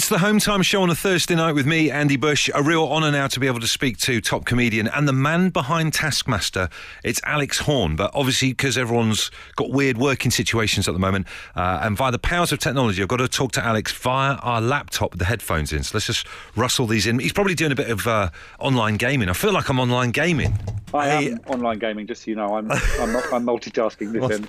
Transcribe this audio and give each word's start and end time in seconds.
It's 0.00 0.08
the 0.08 0.20
home 0.20 0.38
time 0.38 0.62
show 0.62 0.80
on 0.80 0.88
a 0.88 0.94
Thursday 0.94 1.34
night 1.34 1.52
with 1.52 1.66
me, 1.66 1.90
Andy 1.90 2.16
Bush. 2.16 2.48
A 2.54 2.62
real 2.62 2.90
honour 2.90 3.10
now 3.10 3.26
to 3.26 3.38
be 3.38 3.46
able 3.46 3.60
to 3.60 3.68
speak 3.68 3.98
to 3.98 4.22
top 4.22 4.46
comedian 4.46 4.88
and 4.88 5.06
the 5.06 5.12
man 5.12 5.50
behind 5.50 5.92
Taskmaster. 5.92 6.70
It's 7.04 7.20
Alex 7.22 7.58
Horne, 7.58 7.96
but 7.96 8.10
obviously 8.14 8.48
because 8.48 8.78
everyone's 8.78 9.30
got 9.56 9.70
weird 9.70 9.98
working 9.98 10.30
situations 10.30 10.88
at 10.88 10.94
the 10.94 10.98
moment, 10.98 11.26
uh, 11.54 11.80
and 11.82 11.98
via 11.98 12.10
the 12.10 12.18
powers 12.18 12.50
of 12.50 12.60
technology, 12.60 13.02
I've 13.02 13.08
got 13.08 13.18
to 13.18 13.28
talk 13.28 13.52
to 13.52 13.62
Alex 13.62 13.92
via 13.92 14.36
our 14.36 14.62
laptop 14.62 15.10
with 15.10 15.18
the 15.18 15.26
headphones 15.26 15.70
in. 15.70 15.82
So 15.82 15.98
let's 15.98 16.06
just 16.06 16.26
rustle 16.56 16.86
these 16.86 17.06
in. 17.06 17.18
He's 17.18 17.34
probably 17.34 17.54
doing 17.54 17.72
a 17.72 17.76
bit 17.76 17.90
of 17.90 18.06
uh, 18.06 18.30
online 18.58 18.96
gaming. 18.96 19.28
I 19.28 19.34
feel 19.34 19.52
like 19.52 19.68
I'm 19.68 19.78
online 19.78 20.12
gaming. 20.12 20.58
I 20.94 21.08
hey. 21.10 21.32
am 21.32 21.40
online 21.46 21.78
gaming, 21.78 22.06
just 22.06 22.22
so 22.22 22.30
you 22.30 22.36
know. 22.36 22.56
I'm 22.56 22.72
I'm, 22.72 23.12
not, 23.12 23.30
I'm 23.34 23.44
multitasking 23.44 24.12
this 24.14 24.30
end. 24.38 24.46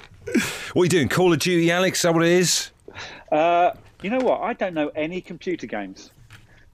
What 0.71 0.83
are 0.83 0.85
you 0.85 0.89
doing? 0.89 1.09
Call 1.09 1.33
of 1.33 1.39
Duty, 1.39 1.69
Alex? 1.71 1.99
Is 1.99 2.03
that 2.03 2.13
what 2.13 2.23
it 2.23 2.31
is? 2.31 2.71
Uh, 3.31 3.71
you 4.01 4.09
know 4.09 4.19
what? 4.19 4.41
I 4.41 4.53
don't 4.53 4.73
know 4.73 4.89
any 4.89 5.21
computer 5.21 5.67
games. 5.67 6.11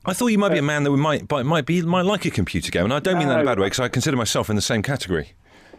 I 0.05 0.13
thought 0.13 0.27
you 0.27 0.37
might 0.37 0.49
be 0.49 0.59
a 0.59 0.61
uh, 0.61 0.65
man 0.65 0.83
that 0.83 0.91
might 0.91 1.29
might 1.45 1.65
be 1.65 1.81
might 1.81 2.05
like 2.05 2.25
a 2.25 2.31
computer 2.31 2.71
game, 2.71 2.85
and 2.85 2.93
I 2.93 2.99
don't 2.99 3.15
no. 3.15 3.19
mean 3.19 3.27
that 3.27 3.39
in 3.39 3.41
a 3.41 3.45
bad 3.45 3.59
way 3.59 3.65
because 3.65 3.79
I 3.79 3.89
consider 3.89 4.15
myself 4.15 4.49
in 4.49 4.55
the 4.55 4.61
same 4.61 4.81
category. 4.81 5.33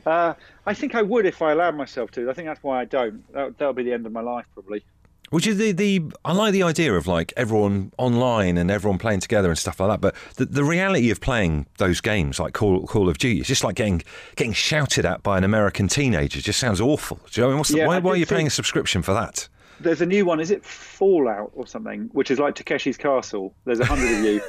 Uh, 0.05 0.34
I 0.66 0.74
think 0.74 0.95
I 0.95 1.02
would 1.02 1.27
if 1.27 1.41
I 1.42 1.52
allowed 1.52 1.77
myself 1.77 2.11
to. 2.12 2.30
I 2.30 2.34
think 2.34 2.47
that's 2.47 2.62
why 2.62 2.80
I 2.80 2.84
don't. 2.84 3.30
That, 3.33 3.59
that'll 3.59 3.74
be 3.74 3.83
the 3.83 3.92
end 3.92 4.06
of 4.06 4.12
my 4.12 4.20
life 4.20 4.47
probably. 4.55 4.84
Which 5.30 5.47
is 5.47 5.59
the, 5.59 5.73
the 5.73 6.02
I 6.24 6.33
like 6.33 6.52
the 6.52 6.62
idea 6.62 6.95
of 6.95 7.06
like 7.06 7.34
everyone 7.36 7.92
online 7.98 8.56
and 8.56 8.70
everyone 8.70 8.98
playing 8.98 9.20
together 9.20 9.50
and 9.50 9.59
stuff 9.59 9.78
like 9.80 9.91
that. 9.91 10.00
But 10.00 10.14
the, 10.36 10.47
the 10.47 10.64
reality 10.64 11.11
of 11.11 11.20
playing 11.20 11.66
those 11.77 12.00
games 12.00 12.41
like 12.41 12.55
Call 12.55 12.86
Call 12.86 13.09
of 13.09 13.19
Duty, 13.19 13.41
it's 13.41 13.48
just 13.48 13.64
like 13.64 13.77
getting 13.77 14.02
getting 14.36 14.55
shouted 14.55 15.05
at 15.05 15.23
by 15.23 15.36
an 15.36 15.45
American 15.45 15.89
teenager. 15.89 16.39
It 16.39 16.42
just 16.42 16.59
sounds 16.59 16.80
awful. 16.80 17.19
Do 17.30 17.41
you 17.41 17.42
know 17.42 17.48
I 17.48 17.50
mean? 17.50 17.59
What's 17.59 17.70
the, 17.70 17.84
why, 17.84 17.98
why 17.98 18.12
are 18.12 18.16
you 18.16 18.27
paying 18.27 18.47
a 18.47 18.50
subscription 18.50 19.02
for 19.02 19.12
that? 19.12 19.48
There's 19.80 20.00
a 20.00 20.06
new 20.06 20.24
one. 20.24 20.41
Is 20.41 20.50
it 20.50 20.64
Fallout 20.64 21.52
or 21.55 21.66
something? 21.66 22.10
Which 22.12 22.30
is 22.30 22.38
like 22.38 22.55
Takeshi's 22.55 22.96
Castle. 22.96 23.55
There's 23.64 23.80
a 23.80 23.84
hundred 23.84 24.19
of 24.19 24.24
you. 24.24 24.41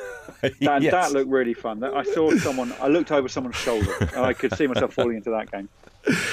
That, 0.61 0.81
yes. 0.81 0.91
that 0.91 1.11
looked 1.11 1.29
really 1.29 1.53
fun. 1.53 1.83
I 1.83 2.03
saw 2.03 2.31
someone. 2.37 2.73
I 2.81 2.87
looked 2.87 3.11
over 3.11 3.27
someone's 3.27 3.55
shoulder, 3.55 3.93
and 3.99 4.25
I 4.25 4.33
could 4.33 4.55
see 4.55 4.67
myself 4.67 4.93
falling 4.93 5.17
into 5.17 5.31
that 5.31 5.51
game. 5.51 5.69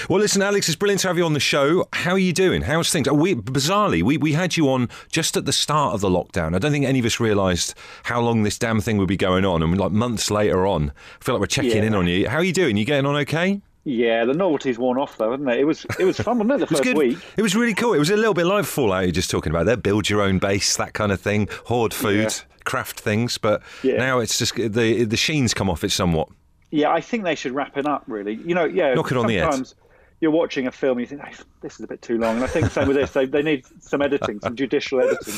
Well, 0.08 0.20
listen, 0.20 0.42
Alex, 0.42 0.68
it's 0.68 0.76
brilliant 0.76 1.00
to 1.02 1.08
have 1.08 1.18
you 1.18 1.24
on 1.24 1.32
the 1.32 1.40
show. 1.40 1.86
How 1.92 2.12
are 2.12 2.18
you 2.18 2.32
doing? 2.32 2.62
How's 2.62 2.90
things? 2.90 3.08
Oh, 3.08 3.14
we, 3.14 3.34
bizarrely, 3.34 4.02
we, 4.02 4.16
we 4.16 4.32
had 4.32 4.56
you 4.56 4.70
on 4.70 4.88
just 5.10 5.36
at 5.36 5.44
the 5.44 5.52
start 5.52 5.92
of 5.94 6.00
the 6.00 6.08
lockdown. 6.08 6.54
I 6.54 6.58
don't 6.58 6.70
think 6.70 6.86
any 6.86 7.00
of 7.00 7.04
us 7.04 7.18
realised 7.18 7.74
how 8.04 8.20
long 8.20 8.42
this 8.44 8.58
damn 8.58 8.80
thing 8.80 8.96
would 8.98 9.08
be 9.08 9.16
going 9.16 9.44
on. 9.44 9.62
And 9.62 9.76
like 9.76 9.92
months 9.92 10.30
later 10.30 10.66
on, 10.66 10.92
I 11.20 11.24
feel 11.24 11.34
like 11.34 11.40
we're 11.40 11.46
checking 11.46 11.72
yeah. 11.72 11.82
in 11.82 11.94
on 11.94 12.06
you. 12.06 12.28
How 12.28 12.36
are 12.36 12.44
you 12.44 12.52
doing? 12.52 12.76
You 12.76 12.84
getting 12.84 13.06
on 13.06 13.16
okay? 13.16 13.60
Yeah, 13.88 14.24
the 14.24 14.34
novelty's 14.34 14.80
worn 14.80 14.98
off 14.98 15.16
though, 15.16 15.30
hasn't 15.30 15.48
it? 15.48 15.60
It 15.60 15.64
was 15.64 15.86
it 16.00 16.04
was 16.04 16.18
fun, 16.18 16.38
wasn't 16.38 16.54
it? 16.54 16.68
The 16.68 16.74
first 16.74 16.86
it 16.86 16.96
week. 16.96 17.18
It 17.36 17.42
was 17.42 17.54
really 17.54 17.72
cool. 17.72 17.94
It 17.94 18.00
was 18.00 18.10
a 18.10 18.16
little 18.16 18.34
bit 18.34 18.44
like 18.44 18.64
Fallout. 18.64 19.04
You're 19.04 19.12
just 19.12 19.30
talking 19.30 19.50
about 19.50 19.66
there, 19.66 19.76
build 19.76 20.10
your 20.10 20.22
own 20.22 20.40
base, 20.40 20.76
that 20.76 20.92
kind 20.92 21.12
of 21.12 21.20
thing, 21.20 21.48
hoard 21.66 21.94
food, 21.94 22.24
yeah. 22.24 22.64
craft 22.64 22.98
things. 22.98 23.38
But 23.38 23.62
yeah. 23.84 23.98
now 23.98 24.18
it's 24.18 24.40
just 24.40 24.56
the 24.56 25.04
the 25.04 25.16
sheen's 25.16 25.54
come 25.54 25.70
off 25.70 25.84
it 25.84 25.92
somewhat. 25.92 26.28
Yeah, 26.72 26.90
I 26.90 27.00
think 27.00 27.22
they 27.22 27.36
should 27.36 27.52
wrap 27.52 27.76
it 27.76 27.86
up. 27.86 28.02
Really, 28.08 28.34
you 28.34 28.56
know, 28.56 28.64
yeah. 28.64 28.92
Knock 28.94 29.12
it 29.12 29.16
on 29.16 29.28
the 29.28 29.36
head. 29.36 29.72
You're 30.20 30.32
watching 30.32 30.66
a 30.66 30.72
film, 30.72 30.98
and 30.98 31.02
you 31.02 31.06
think 31.06 31.22
oh, 31.24 31.44
this 31.60 31.74
is 31.74 31.80
a 31.82 31.86
bit 31.86 32.02
too 32.02 32.18
long, 32.18 32.34
and 32.36 32.44
I 32.44 32.48
think 32.48 32.72
same 32.72 32.88
with 32.88 32.96
this. 32.96 33.12
They 33.12 33.26
they 33.26 33.42
need 33.42 33.66
some 33.80 34.02
editing, 34.02 34.40
some 34.40 34.56
judicial 34.56 35.00
editing. 35.00 35.34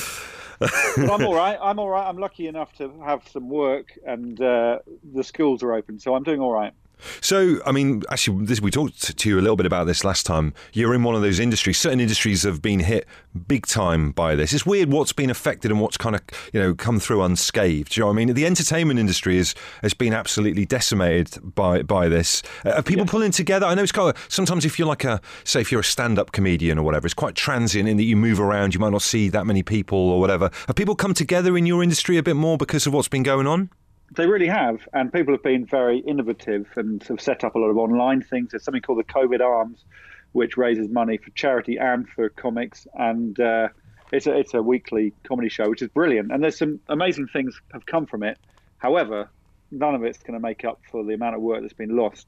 but 0.59 0.73
I'm 1.11 1.23
all 1.23 1.35
right. 1.35 1.59
I'm 1.61 1.79
all 1.79 1.91
right. 1.91 2.09
I'm 2.09 2.17
lucky 2.17 2.47
enough 2.47 2.73
to 2.79 2.91
have 3.05 3.29
some 3.29 3.51
work, 3.51 3.99
and 4.07 4.41
uh, 4.41 4.79
the 5.13 5.23
schools 5.23 5.63
are 5.63 5.75
open, 5.75 5.99
so 5.99 6.15
I'm 6.15 6.23
doing 6.23 6.41
all 6.41 6.53
right. 6.53 6.73
So, 7.21 7.61
I 7.67 7.73
mean, 7.73 8.03
actually, 8.11 8.45
this, 8.45 8.61
we 8.61 8.71
talked 8.71 9.17
to 9.17 9.29
you 9.29 9.39
a 9.39 9.43
little 9.43 9.57
bit 9.57 9.67
about 9.67 9.87
this 9.87 10.05
last 10.05 10.27
time. 10.27 10.55
You're 10.73 10.95
in 10.95 11.03
one 11.03 11.15
of 11.15 11.23
those 11.23 11.39
industries. 11.39 11.79
Certain 11.79 12.01
industries 12.01 12.43
have 12.43 12.61
been 12.61 12.81
hit 12.81 13.07
big 13.47 13.67
time 13.67 14.13
by 14.13 14.35
this. 14.35 14.53
It's 14.53 14.67
weird 14.67 14.91
what's 14.91 15.13
been 15.13 15.31
affected 15.31 15.71
and 15.71 15.81
what's 15.81 15.97
kind 15.97 16.15
of, 16.15 16.23
you 16.53 16.61
know, 16.61 16.75
come 16.75 16.99
through 16.99 17.23
unscathed. 17.23 17.93
Do 17.93 18.01
you 18.01 18.03
know 18.03 18.09
what 18.09 18.15
I 18.15 18.17
mean? 18.17 18.35
The 18.35 18.47
entertainment 18.47 18.99
industry 18.99 19.37
is, 19.37 19.55
has 19.83 19.95
been 19.95 20.13
absolutely 20.13 20.65
decimated 20.65 21.55
by 21.55 21.83
by 21.83 22.09
this. 22.09 22.43
Uh, 22.65 22.71
are 22.71 22.83
people 22.83 23.05
yeah. 23.05 23.11
pulling 23.11 23.31
together? 23.31 23.67
I 23.67 23.75
know 23.75 23.83
it's 23.83 23.93
kind 23.93 24.15
of 24.15 24.27
sometimes 24.29 24.65
if 24.65 24.79
you're 24.79 24.89
like 24.89 25.05
a, 25.05 25.21
say, 25.45 25.61
if 25.61 25.71
you're 25.71 25.81
a 25.81 25.85
stand-up 25.85 26.33
comedian 26.33 26.79
or 26.79 26.83
whatever, 26.83 27.07
it's 27.07 27.15
quite 27.15 27.35
transient 27.35 27.89
in 27.89 27.97
that 27.97 28.05
you 28.05 28.17
move 28.17 28.41
around. 28.41 28.75
You 28.75 28.81
might 28.81 28.91
not 28.91 29.03
see 29.03 29.29
that 29.29 29.47
many 29.47 29.63
people 29.63 29.99
or 29.99 30.21
whatever. 30.21 30.51
Have 30.67 30.77
people 30.77 30.95
come 30.95 31.15
together 31.15 31.57
in 31.57 31.67
your 31.67 31.83
industry 31.83 32.17
a 32.17 32.23
bit 32.23 32.37
more 32.37 32.59
because 32.59 32.87
of 32.87 32.93
what's 32.93 33.09
been 33.09 33.23
going 33.23 33.47
on? 33.47 33.71
They 34.15 34.27
really 34.27 34.47
have, 34.47 34.89
and 34.93 35.13
people 35.13 35.35
have 35.35 35.43
been 35.43 35.67
very 35.67 35.99
innovative 35.99 36.67
and 36.77 37.03
have 37.05 37.21
set 37.21 37.45
up 37.45 37.55
a 37.55 37.59
lot 37.59 37.69
of 37.69 37.77
online 37.77 38.23
things. 38.23 38.51
There's 38.51 38.65
something 38.65 38.81
called 38.83 38.99
the 38.99 39.05
COVID 39.05 39.41
Arms, 39.41 39.85
which 40.33 40.57
raises 40.57 40.89
money 40.89 41.19
for 41.19 41.31
charity 41.31 41.77
and 41.77 42.09
for 42.09 42.31
comics, 42.31 42.87
and 42.95 43.39
uh, 43.39 43.69
it's 44.13 44.27
a 44.27 44.37
it's 44.37 44.55
a 44.55 44.63
weekly 44.63 45.13
comedy 45.25 45.49
show, 45.49 45.69
which 45.69 45.83
is 45.83 45.89
brilliant. 45.89 46.33
And 46.33 46.43
there's 46.43 46.59
some 46.59 46.81
amazing 46.89 47.29
things 47.29 47.61
have 47.73 47.85
come 47.85 48.07
from 48.07 48.23
it. 48.23 48.39
However, 48.79 49.29
none 49.71 49.95
of 49.95 50.05
it's 50.05 50.19
going 50.19 50.35
to 50.35 50.41
make 50.41 50.65
up 50.65 50.81
for 50.91 51.05
the 51.05 51.15
amount 51.15 51.37
of 51.37 51.43
work 51.43 51.61
that's 51.61 51.75
been 51.75 51.95
lost. 51.95 52.27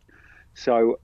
So 0.54 0.98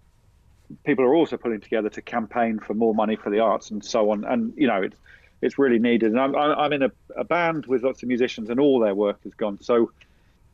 people 0.84 1.04
are 1.04 1.14
also 1.14 1.36
putting 1.36 1.60
together 1.60 1.88
to 1.90 2.02
campaign 2.02 2.58
for 2.58 2.74
more 2.74 2.94
money 2.94 3.16
for 3.16 3.30
the 3.30 3.40
arts 3.40 3.70
and 3.70 3.84
so 3.84 4.10
on. 4.10 4.24
And 4.24 4.52
you 4.56 4.66
know, 4.66 4.82
it's 4.82 4.96
it's 5.40 5.58
really 5.58 5.78
needed. 5.78 6.12
And 6.12 6.20
I'm 6.20 6.34
I'm 6.34 6.72
in 6.72 6.82
a, 6.82 6.90
a 7.16 7.24
band 7.24 7.66
with 7.66 7.82
lots 7.82 8.02
of 8.02 8.08
musicians, 8.08 8.50
and 8.50 8.60
all 8.60 8.80
their 8.80 8.94
work 8.94 9.22
has 9.24 9.34
gone. 9.34 9.58
So 9.62 9.90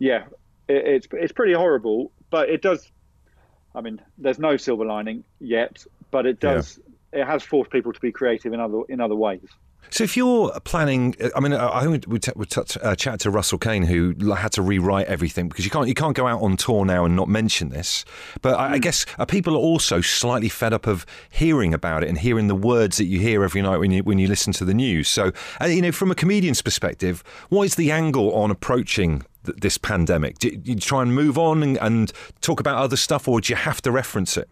yeah, 0.02 0.24
it, 0.66 0.84
it's 0.84 1.06
it's 1.12 1.32
pretty 1.32 1.52
horrible, 1.52 2.10
but 2.30 2.48
it 2.50 2.60
does. 2.60 2.90
I 3.72 3.80
mean, 3.80 4.02
there's 4.18 4.40
no 4.40 4.56
silver 4.56 4.84
lining 4.84 5.22
yet, 5.38 5.86
but 6.10 6.26
it 6.26 6.40
does. 6.40 6.80
Yeah. 7.12 7.20
It 7.20 7.26
has 7.26 7.44
forced 7.44 7.70
people 7.70 7.92
to 7.92 8.00
be 8.00 8.10
creative 8.10 8.52
in 8.52 8.58
other 8.58 8.82
in 8.88 9.00
other 9.00 9.14
ways. 9.14 9.48
So, 9.90 10.02
if 10.02 10.16
you're 10.16 10.50
planning, 10.60 11.14
I 11.36 11.40
mean, 11.40 11.52
I 11.52 11.82
think 11.82 12.06
we, 12.08 12.18
t- 12.18 12.32
we 12.34 12.46
t- 12.46 12.60
uh, 12.82 12.94
chatted 12.94 13.20
to 13.20 13.30
Russell 13.30 13.58
Kane, 13.58 13.82
who 13.82 14.14
had 14.32 14.52
to 14.52 14.62
rewrite 14.62 15.06
everything 15.06 15.48
because 15.48 15.64
you 15.64 15.70
can't 15.70 15.86
you 15.86 15.94
can't 15.94 16.16
go 16.16 16.26
out 16.26 16.42
on 16.42 16.56
tour 16.56 16.84
now 16.84 17.04
and 17.04 17.14
not 17.14 17.28
mention 17.28 17.68
this. 17.68 18.04
But 18.40 18.58
I, 18.58 18.72
I 18.72 18.78
mm. 18.78 18.82
guess 18.82 19.06
uh, 19.18 19.24
people 19.24 19.54
are 19.54 19.60
also 19.60 20.00
slightly 20.00 20.48
fed 20.48 20.72
up 20.72 20.88
of 20.88 21.06
hearing 21.30 21.74
about 21.74 22.02
it 22.02 22.08
and 22.08 22.18
hearing 22.18 22.48
the 22.48 22.56
words 22.56 22.96
that 22.96 23.04
you 23.04 23.20
hear 23.20 23.44
every 23.44 23.62
night 23.62 23.78
when 23.78 23.92
you 23.92 24.02
when 24.02 24.18
you 24.18 24.26
listen 24.26 24.52
to 24.54 24.64
the 24.64 24.74
news. 24.74 25.06
So, 25.06 25.30
uh, 25.60 25.66
you 25.66 25.82
know, 25.82 25.92
from 25.92 26.10
a 26.10 26.16
comedian's 26.16 26.62
perspective, 26.62 27.22
what 27.50 27.62
is 27.64 27.76
the 27.76 27.92
angle 27.92 28.34
on 28.34 28.50
approaching 28.50 29.24
this 29.44 29.78
pandemic? 29.78 30.38
Do 30.38 30.50
you 30.64 30.76
try 30.76 31.02
and 31.02 31.14
move 31.14 31.38
on 31.38 31.62
and, 31.62 31.78
and 31.78 32.12
talk 32.40 32.60
about 32.60 32.76
other 32.76 32.96
stuff, 32.96 33.28
or 33.28 33.40
do 33.40 33.52
you 33.52 33.56
have 33.56 33.82
to 33.82 33.90
reference 33.90 34.36
it? 34.36 34.48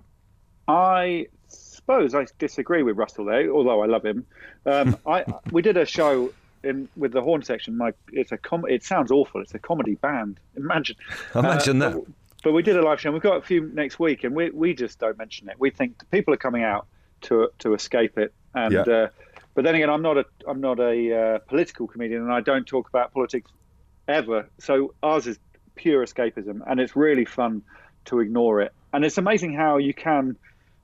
I 0.68 1.26
suppose 1.48 2.14
I 2.14 2.26
disagree 2.38 2.82
with 2.82 2.96
Russell 2.96 3.24
there, 3.24 3.50
although 3.50 3.82
I 3.82 3.86
love 3.86 4.04
him. 4.04 4.26
Um, 4.66 4.96
I 5.06 5.24
we 5.50 5.62
did 5.62 5.76
a 5.76 5.86
show 5.86 6.32
in 6.62 6.88
with 6.96 7.12
the 7.12 7.22
Horne 7.22 7.42
Section. 7.42 7.76
My 7.76 7.92
it's 8.12 8.32
a 8.32 8.38
com- 8.38 8.66
It 8.68 8.84
sounds 8.84 9.10
awful. 9.10 9.40
It's 9.40 9.54
a 9.54 9.58
comedy 9.58 9.94
band. 9.96 10.38
Imagine. 10.56 10.96
Imagine 11.34 11.82
uh, 11.82 11.90
that. 11.90 11.94
But, 11.96 12.04
but, 12.44 12.52
we 12.52 12.62
did 12.62 12.76
a 12.76 12.82
live 12.82 13.00
show. 13.00 13.08
and 13.08 13.14
We've 13.14 13.22
got 13.22 13.36
a 13.36 13.42
few 13.42 13.70
next 13.74 13.98
week, 13.98 14.24
and 14.24 14.34
we 14.34 14.50
we 14.50 14.74
just 14.74 14.98
don't 14.98 15.18
mention 15.18 15.48
it. 15.48 15.56
We 15.58 15.70
think 15.70 16.08
people 16.10 16.32
are 16.34 16.38
coming 16.38 16.62
out 16.62 16.86
to 17.22 17.50
to 17.60 17.74
escape 17.74 18.18
it, 18.18 18.32
and. 18.54 18.72
Yeah. 18.72 18.80
Uh, 18.80 19.08
but 19.52 19.64
then 19.64 19.74
again, 19.74 19.90
I'm 19.90 20.00
not 20.00 20.16
a 20.16 20.24
I'm 20.46 20.60
not 20.60 20.78
a 20.78 21.12
uh, 21.12 21.38
political 21.40 21.88
comedian, 21.88 22.22
and 22.22 22.32
I 22.32 22.40
don't 22.40 22.66
talk 22.66 22.88
about 22.88 23.12
politics 23.12 23.50
ever. 24.10 24.48
So 24.58 24.94
ours 25.02 25.26
is 25.26 25.38
pure 25.74 26.04
escapism, 26.04 26.60
and 26.66 26.80
it's 26.80 26.94
really 26.96 27.24
fun 27.24 27.62
to 28.06 28.20
ignore 28.20 28.60
it. 28.60 28.72
And 28.92 29.04
it's 29.04 29.18
amazing 29.18 29.54
how 29.54 29.78
you 29.78 29.94
can 29.94 30.36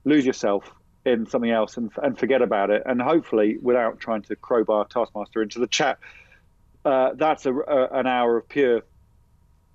lose 0.04 0.24
yourself 0.24 0.70
in 1.04 1.26
something 1.26 1.50
else 1.50 1.76
and, 1.76 1.90
and 2.02 2.18
forget 2.18 2.42
about 2.42 2.70
it. 2.70 2.82
And 2.86 3.00
hopefully, 3.00 3.58
without 3.60 4.00
trying 4.00 4.22
to 4.22 4.36
crowbar 4.36 4.86
Taskmaster 4.86 5.42
into 5.42 5.58
the 5.58 5.66
chat, 5.66 5.98
uh, 6.84 7.10
that's 7.14 7.46
a, 7.46 7.54
a, 7.54 7.88
an 7.98 8.06
hour 8.06 8.36
of 8.36 8.48
pure 8.48 8.82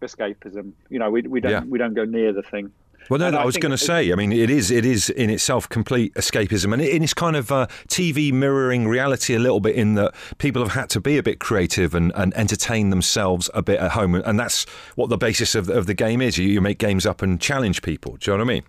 escapism. 0.02 0.74
You 0.90 1.00
know, 1.00 1.10
we, 1.10 1.22
we 1.22 1.40
don't 1.42 1.52
yeah. 1.52 1.64
we 1.64 1.78
don't 1.78 1.94
go 1.94 2.06
near 2.06 2.34
the 2.34 2.44
thing. 2.44 2.72
Well, 3.10 3.20
no, 3.20 3.38
I, 3.38 3.42
I 3.42 3.46
was 3.46 3.58
going 3.58 3.72
to 3.72 3.78
say. 3.78 4.12
I 4.12 4.16
mean, 4.16 4.32
it 4.32 4.50
is 4.50 4.72
it 4.72 4.86
is 4.86 5.10
in 5.10 5.30
itself 5.30 5.68
complete 5.68 6.14
escapism, 6.14 6.74
and 6.74 6.82
it, 6.82 7.02
it's 7.02 7.14
kind 7.14 7.36
of 7.36 7.52
uh, 7.52 7.68
TV 7.88 8.32
mirroring 8.32 8.88
reality 8.88 9.36
a 9.36 9.40
little 9.40 9.60
bit 9.60 9.76
in 9.76 9.96
that 9.96 10.14
people 10.38 10.62
have 10.62 10.74
had 10.74 10.90
to 10.92 11.02
be 11.02 11.18
a 11.18 11.24
bit 11.24 11.40
creative 11.40 11.94
and, 11.94 12.12
and 12.16 12.34
entertain 12.36 12.90
themselves 12.90 13.50
a 13.54 13.62
bit 13.62 13.80
at 13.80 13.92
home, 13.92 14.16
and 14.16 14.40
that's 14.40 14.66
what 14.96 15.10
the 15.10 15.18
basis 15.18 15.56
of, 15.56 15.70
of 15.70 15.88
the 15.88 15.94
game 15.94 16.22
is. 16.22 16.38
You, 16.38 16.48
you 16.48 16.62
make 16.62 16.78
games 16.78 17.06
up 17.06 17.22
and 17.22 17.40
challenge 17.42 17.82
people. 17.82 18.18
Do 18.18 18.32
you 18.32 18.38
know 18.38 18.44
what 18.44 18.52
I 18.52 18.54
mean? 18.54 18.64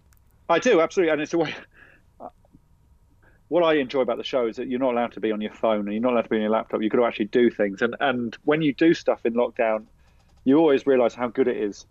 I 0.48 0.58
do 0.58 0.80
absolutely, 0.80 1.12
and 1.12 1.20
it's 1.22 1.34
a 1.34 1.38
way 1.38 1.54
what 3.52 3.62
I 3.62 3.74
enjoy 3.74 4.00
about 4.00 4.16
the 4.16 4.24
show 4.24 4.46
is 4.46 4.56
that 4.56 4.68
you're 4.68 4.80
not 4.80 4.94
allowed 4.94 5.12
to 5.12 5.20
be 5.20 5.30
on 5.30 5.42
your 5.42 5.52
phone 5.52 5.80
and 5.80 5.92
you're 5.92 6.00
not 6.00 6.14
allowed 6.14 6.22
to 6.22 6.30
be 6.30 6.36
on 6.36 6.42
your 6.42 6.50
laptop. 6.50 6.80
You've 6.80 6.90
got 6.90 7.00
to 7.00 7.04
actually 7.04 7.26
do 7.26 7.50
things. 7.50 7.82
And 7.82 7.94
and 8.00 8.34
when 8.44 8.62
you 8.62 8.72
do 8.72 8.94
stuff 8.94 9.26
in 9.26 9.34
lockdown, 9.34 9.84
you 10.44 10.56
always 10.56 10.86
realise 10.86 11.12
how 11.12 11.28
good 11.28 11.48
it 11.48 11.58
is. 11.58 11.84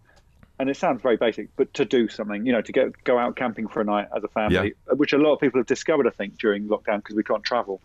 And 0.62 0.70
it 0.70 0.78
sounds 0.78 1.02
very 1.02 1.18
basic, 1.18 1.50
but 1.56 1.74
to 1.74 1.86
do 1.86 2.08
something, 2.08 2.46
you 2.46 2.52
know, 2.52 2.62
to 2.62 2.72
get 2.72 3.04
go 3.04 3.18
out 3.18 3.36
camping 3.36 3.68
for 3.68 3.82
a 3.82 3.84
night 3.84 4.08
as 4.16 4.24
a 4.24 4.28
family, 4.28 4.76
yeah. 4.88 4.94
which 4.94 5.12
a 5.12 5.18
lot 5.18 5.34
of 5.34 5.40
people 5.40 5.60
have 5.60 5.66
discovered, 5.66 6.06
I 6.06 6.12
think, 6.12 6.38
during 6.38 6.68
lockdown 6.68 6.98
because 6.98 7.16
we 7.16 7.24
can't 7.24 7.44
travel. 7.44 7.82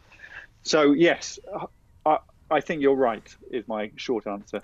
So 0.63 0.93
yes, 0.93 1.39
I, 2.05 2.19
I 2.51 2.61
think 2.61 2.83
you're 2.83 2.95
right. 2.95 3.35
Is 3.51 3.67
my 3.67 3.91
short 3.97 4.27
answer. 4.27 4.61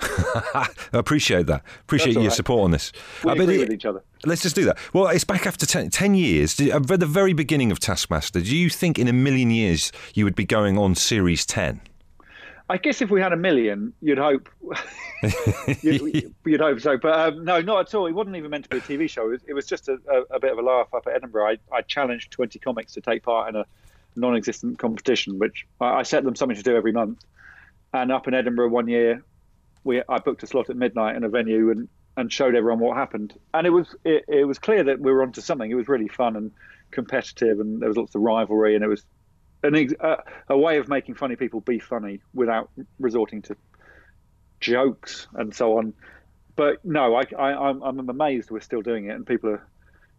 I 0.55 0.69
appreciate 0.93 1.47
that. 1.47 1.63
Appreciate 1.81 2.13
your 2.13 2.25
right. 2.25 2.33
support 2.33 2.65
on 2.65 2.71
this. 2.73 2.93
We 3.25 3.31
uh, 3.31 3.35
agree 3.35 3.57
with 3.57 3.73
each 3.73 3.87
other. 3.87 4.03
Let's 4.27 4.43
just 4.43 4.57
do 4.57 4.67
that. 4.67 4.77
Well, 4.93 5.09
it's 5.09 5.25
back 5.25 5.47
after 5.47 5.65
ten, 5.65 5.89
10 5.89 6.15
years. 6.15 6.61
At 6.61 6.87
the 6.87 7.07
very 7.07 7.33
beginning 7.33 7.73
of 7.73 7.81
Taskmaster, 7.81 8.43
do 8.43 8.55
you 8.55 8.69
think 8.69 8.99
in 8.99 9.09
a 9.09 9.15
million 9.15 9.51
years 9.51 9.91
you 10.13 10.27
would 10.27 10.37
be 10.37 10.45
going 10.45 10.77
on 10.77 10.97
series 10.97 11.47
ten? 11.47 11.81
I 12.73 12.79
guess 12.79 13.03
if 13.03 13.11
we 13.11 13.21
had 13.21 13.35
a 13.35 13.37
million, 13.37 13.93
you'd 14.01 14.17
hope 14.17 14.49
you, 15.83 16.35
would 16.47 16.61
hope 16.61 16.81
so, 16.81 16.97
but 16.97 17.19
um, 17.19 17.45
no, 17.45 17.61
not 17.61 17.81
at 17.87 17.95
all. 17.95 18.07
It 18.07 18.13
wasn't 18.13 18.37
even 18.37 18.51
meant 18.51 18.65
to 18.65 18.71
be 18.71 18.79
a 18.79 18.81
TV 18.81 19.11
show. 19.11 19.27
It 19.27 19.31
was, 19.31 19.41
it 19.49 19.53
was 19.53 19.67
just 19.67 19.91
a, 19.91 19.99
a, 20.11 20.37
a, 20.37 20.41
bit 20.41 20.53
of 20.53 20.59
a 20.59 20.63
laugh 20.63 20.89
up 20.95 21.07
at 21.07 21.13
Edinburgh. 21.13 21.49
I, 21.49 21.59
I, 21.71 21.83
challenged 21.83 22.31
20 22.31 22.59
comics 22.61 22.95
to 22.95 23.03
take 23.03 23.25
part 23.25 23.51
in 23.51 23.57
a 23.57 23.67
non-existent 24.17 24.79
competition, 24.79 25.39
which 25.39 25.67
I, 25.83 25.97
I 25.97 26.03
set 26.03 26.25
them 26.25 26.35
something 26.35 26.57
to 26.57 26.63
do 26.63 26.75
every 26.75 26.93
month. 26.93 27.23
And 27.93 28.11
up 28.11 28.27
in 28.27 28.33
Edinburgh 28.33 28.71
one 28.71 28.89
year, 28.89 29.23
we 29.85 30.03
I 30.09 30.17
booked 30.21 30.43
a 30.43 30.47
slot 30.47 30.71
at 30.71 30.77
midnight 30.77 31.15
in 31.15 31.25
a 31.25 31.29
venue 31.29 31.73
and, 31.73 31.91
and 32.17 32.33
showed 32.33 32.55
everyone 32.55 32.79
what 32.79 32.97
happened. 32.97 33.39
And 33.53 33.67
it 33.67 33.71
was 33.71 33.95
it, 34.03 34.25
it 34.29 34.45
was 34.45 34.59
clear 34.59 34.83
that 34.85 34.99
we 34.99 35.13
were 35.13 35.23
onto 35.23 35.43
something. 35.43 35.71
It 35.71 35.75
was 35.75 35.89
really 35.89 36.09
fun 36.09 36.37
and 36.37 36.51
competitive, 36.91 37.61
and 37.61 37.83
there 37.83 37.91
was 37.91 37.99
lots 37.99 38.15
of 38.15 38.23
rivalry, 38.23 38.75
and 38.77 38.83
it 38.83 38.89
was 38.89 39.05
an, 39.63 39.95
a, 40.01 40.17
a 40.49 40.59
way 40.59 40.79
of 40.79 40.89
making 40.89 41.15
funny 41.15 41.37
people 41.37 41.61
be 41.61 41.79
funny 41.79 42.21
without 42.35 42.71
resorting 42.99 43.43
to 43.43 43.57
jokes 44.61 45.27
and 45.35 45.55
so 45.55 45.79
on. 45.79 45.93
But 46.57 46.85
no, 46.85 47.15
I, 47.15 47.23
I, 47.39 47.53
I'm, 47.53 47.83
I'm 47.83 48.09
amazed 48.09 48.51
we're 48.51 48.61
still 48.61 48.83
doing 48.83 49.07
it 49.07 49.15
and 49.15 49.27
people 49.27 49.51
are 49.51 49.67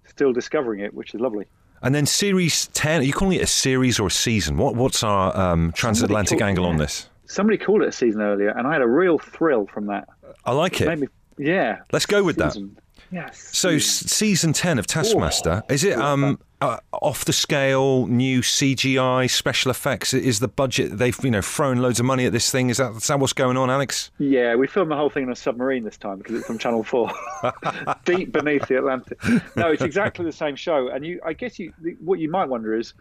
still 0.06 0.34
discovering 0.34 0.80
it, 0.80 0.94
which 0.94 1.14
is 1.14 1.22
lovely. 1.22 1.46
And 1.82 1.94
then 1.94 2.06
series 2.06 2.68
ten, 2.68 3.02
are 3.02 3.04
you 3.04 3.12
calling 3.12 3.38
it 3.38 3.42
a 3.42 3.48
series 3.48 4.00
or 4.00 4.08
a 4.08 4.12
season? 4.12 4.58
What 4.58 4.76
what's 4.76 5.04
our 5.04 5.36
um, 5.36 5.74
transatlantic 5.76 6.40
called, 6.40 6.48
angle 6.48 6.66
on 6.66 6.78
this? 6.78 7.10
Somebody 7.26 7.58
called 7.58 7.82
it 7.82 7.90
a 7.90 7.92
season 7.92 8.22
earlier, 8.22 8.50
and 8.50 8.66
I 8.66 8.72
had 8.72 8.82
a 8.82 8.88
real 8.88 9.20
thrill 9.20 9.68
from 9.68 9.88
that. 9.88 10.08
I 10.46 10.54
like 10.54 10.80
it. 10.80 10.88
it 10.88 11.00
me, 11.00 11.08
yeah. 11.38 11.80
Let's 11.92 12.06
go 12.06 12.24
with 12.24 12.42
season. 12.42 12.76
that. 12.76 12.83
Yes. 13.14 13.50
So 13.52 13.78
season 13.78 14.54
ten 14.54 14.80
of 14.80 14.88
Taskmaster 14.88 15.64
oh, 15.64 15.74
is 15.74 15.84
it 15.84 15.98
um 15.98 16.40
uh, 16.64 16.78
off 16.94 17.26
the 17.26 17.34
scale 17.34 18.08
new 18.08 18.42
CGI 18.42 19.30
special 19.30 19.70
effects? 19.70 20.14
Is 20.14 20.40
the 20.40 20.48
budget 20.48 20.98
they've 20.98 21.18
you 21.24 21.30
know 21.30 21.42
thrown 21.42 21.78
loads 21.78 22.00
of 22.00 22.06
money 22.06 22.26
at 22.26 22.32
this 22.32 22.50
thing? 22.50 22.70
Is 22.70 22.78
that, 22.78 22.94
is 22.94 23.08
that 23.08 23.20
what's 23.20 23.34
going 23.34 23.58
on, 23.58 23.70
Alex? 23.70 24.12
Yeah, 24.18 24.56
we 24.56 24.68
filmed 24.68 24.90
the 24.90 24.96
whole 24.96 25.10
thing 25.10 25.24
in 25.24 25.30
a 25.30 25.36
submarine 25.36 25.84
this 25.84 25.98
time 25.98 26.20
because 26.20 26.36
it's 26.36 26.48
from 26.48 26.58
Channel 26.58 26.84
Four, 26.84 27.12
deep 28.06 28.32
beneath 28.32 28.68
the 28.68 28.78
Atlantic. 28.78 29.20
No, 29.56 29.72
it's 29.72 29.82
exactly 29.82 30.26
the 30.26 30.32
same 30.32 30.56
show, 30.56 30.88
and 30.88 31.06
you 31.06 31.20
I 31.26 31.34
guess 31.34 31.60
you 31.60 31.74
what 32.00 32.20
you 32.20 32.30
might 32.30 32.50
wonder 32.50 32.74
is 32.74 32.94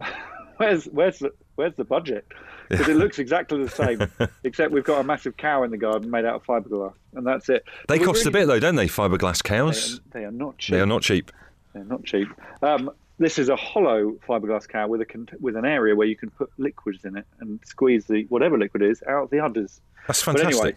where's 0.56 0.86
where's 0.86 1.18
the 1.18 1.32
where's 1.56 1.74
the 1.74 1.84
budget? 1.84 2.26
Because 2.68 2.88
it 2.88 2.96
looks 2.96 3.18
exactly 3.18 3.62
the 3.62 3.70
same, 3.70 4.06
except 4.44 4.72
we've 4.72 4.84
got 4.84 5.00
a 5.00 5.04
massive 5.04 5.36
cow 5.36 5.62
in 5.62 5.70
the 5.70 5.76
garden 5.76 6.10
made 6.10 6.24
out 6.24 6.36
of 6.36 6.44
fiberglass, 6.44 6.94
and 7.14 7.26
that's 7.26 7.48
it. 7.48 7.64
They 7.88 7.98
cost 7.98 8.24
really, 8.24 8.28
a 8.28 8.32
bit 8.32 8.46
though, 8.46 8.60
don't 8.60 8.76
they? 8.76 8.88
Fiberglass 8.88 9.42
cows. 9.42 10.00
They 10.10 10.20
are, 10.20 10.22
they 10.22 10.26
are, 10.26 10.32
not 10.32 10.58
cheap. 10.58 10.74
They 10.74 10.80
are 10.80 10.86
not 10.86 11.02
cheap. 11.02 11.32
They're 11.72 11.84
not 11.84 12.04
cheap. 12.04 12.28
Um, 12.62 12.90
this 13.18 13.38
is 13.38 13.48
a 13.48 13.56
hollow 13.56 14.16
fiberglass 14.26 14.68
cow 14.68 14.88
with 14.88 15.00
a 15.00 15.26
with 15.40 15.56
an 15.56 15.64
area 15.64 15.94
where 15.94 16.06
you 16.06 16.16
can 16.16 16.30
put 16.30 16.50
liquids 16.58 17.04
in 17.04 17.16
it 17.16 17.26
and 17.40 17.60
squeeze 17.64 18.06
the 18.06 18.24
whatever 18.28 18.58
liquid 18.58 18.82
is 18.82 19.02
out 19.08 19.30
the 19.30 19.40
udders. 19.40 19.80
That's 20.06 20.22
fantastic. 20.22 20.50
But 20.50 20.64
anyway, 20.64 20.76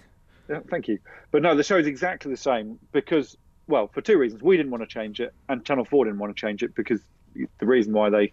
yeah, 0.49 0.59
thank 0.69 0.87
you. 0.87 0.99
But 1.31 1.41
no, 1.41 1.55
the 1.55 1.63
show 1.63 1.77
is 1.77 1.87
exactly 1.87 2.31
the 2.31 2.37
same 2.37 2.79
because, 2.91 3.35
well, 3.67 3.87
for 3.87 4.01
two 4.01 4.17
reasons. 4.17 4.43
We 4.43 4.57
didn't 4.57 4.71
want 4.71 4.83
to 4.83 4.87
change 4.87 5.19
it, 5.19 5.33
and 5.49 5.65
Channel 5.65 5.85
Four 5.85 6.05
didn't 6.05 6.19
want 6.19 6.35
to 6.35 6.39
change 6.39 6.63
it 6.63 6.75
because 6.75 7.01
the 7.33 7.65
reason 7.65 7.93
why 7.93 8.09
they 8.09 8.31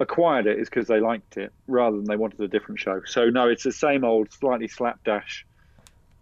acquired 0.00 0.46
it 0.46 0.58
is 0.58 0.68
because 0.68 0.88
they 0.88 1.00
liked 1.00 1.36
it 1.36 1.52
rather 1.66 1.96
than 1.96 2.06
they 2.06 2.16
wanted 2.16 2.40
a 2.40 2.48
different 2.48 2.80
show. 2.80 3.02
So 3.06 3.30
no, 3.30 3.48
it's 3.48 3.62
the 3.62 3.72
same 3.72 4.04
old, 4.04 4.32
slightly 4.32 4.68
slapdash, 4.68 5.46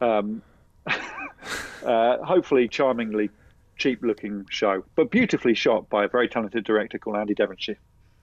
um, 0.01 0.43
uh, 0.87 2.19
hopefully 2.19 2.69
charmingly 2.69 3.31
cheap-looking 3.77 4.47
show, 4.51 4.85
but 4.95 5.11
beautifully 5.11 5.55
shot 5.55 5.89
by 5.89 6.05
a 6.05 6.09
very 6.09 6.29
talented 6.29 6.65
director 6.65 6.99
called 6.99 7.17
Andy 7.17 7.35
Devonshire. 7.35 7.79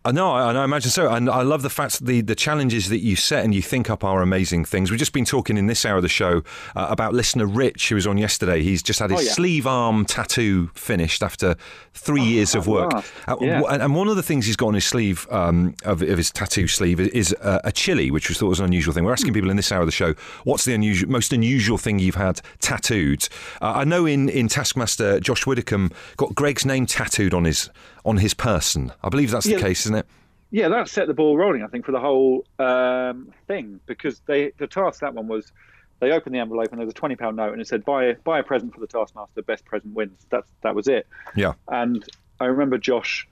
I 0.06 0.14
know, 0.14 0.32
I, 0.32 0.54
I 0.54 0.64
imagine 0.64 0.92
so, 0.92 1.14
and 1.14 1.30
I 1.30 1.42
love 1.42 1.62
the 1.62 1.70
fact 1.70 2.00
that 2.00 2.06
the 2.06 2.22
the 2.22 2.36
challenges 2.36 2.88
that 2.88 3.00
you 3.00 3.18
set 3.18 3.44
and 3.44 3.54
you 3.54 3.62
think 3.62 3.90
up 3.90 4.02
are 4.06 4.22
amazing 4.22 4.64
things. 4.64 4.90
We've 4.90 5.00
just 5.00 5.12
been 5.12 5.26
talking 5.26 5.58
in 5.58 5.68
this 5.68 5.86
hour 5.86 5.98
of 5.98 6.04
the 6.04 6.08
show 6.08 6.42
uh, 6.74 6.88
about 6.90 7.14
listener 7.14 7.46
Rich, 7.46 7.90
who 7.90 7.96
was 7.96 8.08
on 8.08 8.18
yesterday. 8.18 8.64
He's 8.64 8.82
just 8.82 9.00
had 9.00 9.12
his 9.12 9.20
oh, 9.20 9.24
yeah. 9.24 9.32
sleeve 9.32 9.68
arm 9.68 10.06
tattoo 10.06 10.72
finished 10.74 11.22
after 11.22 11.56
three 11.94 12.22
oh, 12.22 12.26
years 12.26 12.56
of 12.56 12.66
work, 12.66 12.94
uh, 13.28 13.36
yeah. 13.42 13.62
and, 13.70 13.94
one 13.94 14.08
of 14.08 14.16
the 14.16 14.24
things 14.24 14.46
he's 14.46 14.56
got 14.56 14.68
on 14.68 14.74
his 14.76 14.86
sleeve 14.86 15.28
um, 15.32 15.76
of, 15.84 16.02
of, 16.02 16.18
his 16.18 16.32
tattoo 16.32 16.68
sleeve 16.68 17.02
is 17.02 17.36
uh, 17.42 17.60
a 17.66 17.72
chili, 17.72 18.10
which 18.10 18.30
we 18.30 18.36
thought 18.36 18.48
was 18.48 18.60
an 18.62 18.66
unusual 18.66 18.94
thing. 18.94 19.04
We're 19.04 19.12
asking 19.12 19.34
people 19.34 19.50
in 19.50 19.58
this 19.58 19.70
hour 19.70 19.82
of 19.82 19.88
the 19.88 19.92
show, 19.92 20.14
what's 20.46 20.64
the 20.64 20.74
unusual, 20.74 21.12
most 21.12 21.34
unusual 21.34 21.78
thing 21.78 22.00
you've 22.00 22.16
had 22.16 22.40
tattooed? 22.60 23.28
Uh, 23.62 23.74
I 23.76 23.84
know 23.84 24.06
in 24.06 24.30
in 24.30 24.48
Taskmaster, 24.48 25.20
Josh 25.20 25.46
Widdicombe 25.46 25.92
got 26.16 26.34
Greg's 26.36 26.66
name 26.66 26.86
tattooed 26.86 27.34
on 27.34 27.44
his 27.44 27.70
on 28.06 28.18
his 28.18 28.34
person. 28.34 28.92
I 29.04 29.10
believe 29.10 29.32
that's 29.32 29.46
yeah. 29.46 29.58
the 29.58 29.64
case, 29.64 29.82
isn't 29.82 29.96
it? 29.96 30.06
Yeah, 30.52 30.70
that 30.70 30.90
set 30.90 31.08
the 31.08 31.14
ball 31.14 31.38
rolling. 31.38 31.64
I 31.64 31.68
think 31.68 31.86
for 31.86 31.92
the 31.92 32.00
whole 32.00 32.46
um, 32.58 33.32
thing 33.48 33.80
because 33.86 34.22
they 34.26 34.52
the 34.58 34.68
task 34.68 35.02
that 35.02 35.14
one 35.14 35.28
was 35.28 35.52
they 36.00 36.12
opened 36.12 36.34
the 36.34 36.40
envelope 36.40 36.70
and 36.72 36.80
there 36.80 36.86
was 36.86 36.94
a 36.94 36.98
twenty 36.98 37.16
pound 37.16 37.38
note 37.38 37.54
and 37.54 37.62
it 37.62 37.68
said 37.68 37.86
buy 37.86 38.14
buy 38.24 38.40
a 38.40 38.44
present 38.44 38.74
for 38.74 38.80
the 38.80 38.88
taskmaster. 38.88 39.44
Best 39.44 39.66
present 39.66 39.94
wins. 39.94 40.26
That's 40.30 40.50
that 40.62 40.74
was 40.74 40.88
it. 40.88 41.08
Yeah. 41.36 41.54
And 41.68 42.04
I 42.40 42.46
remember 42.46 42.78
Josh 42.78 43.28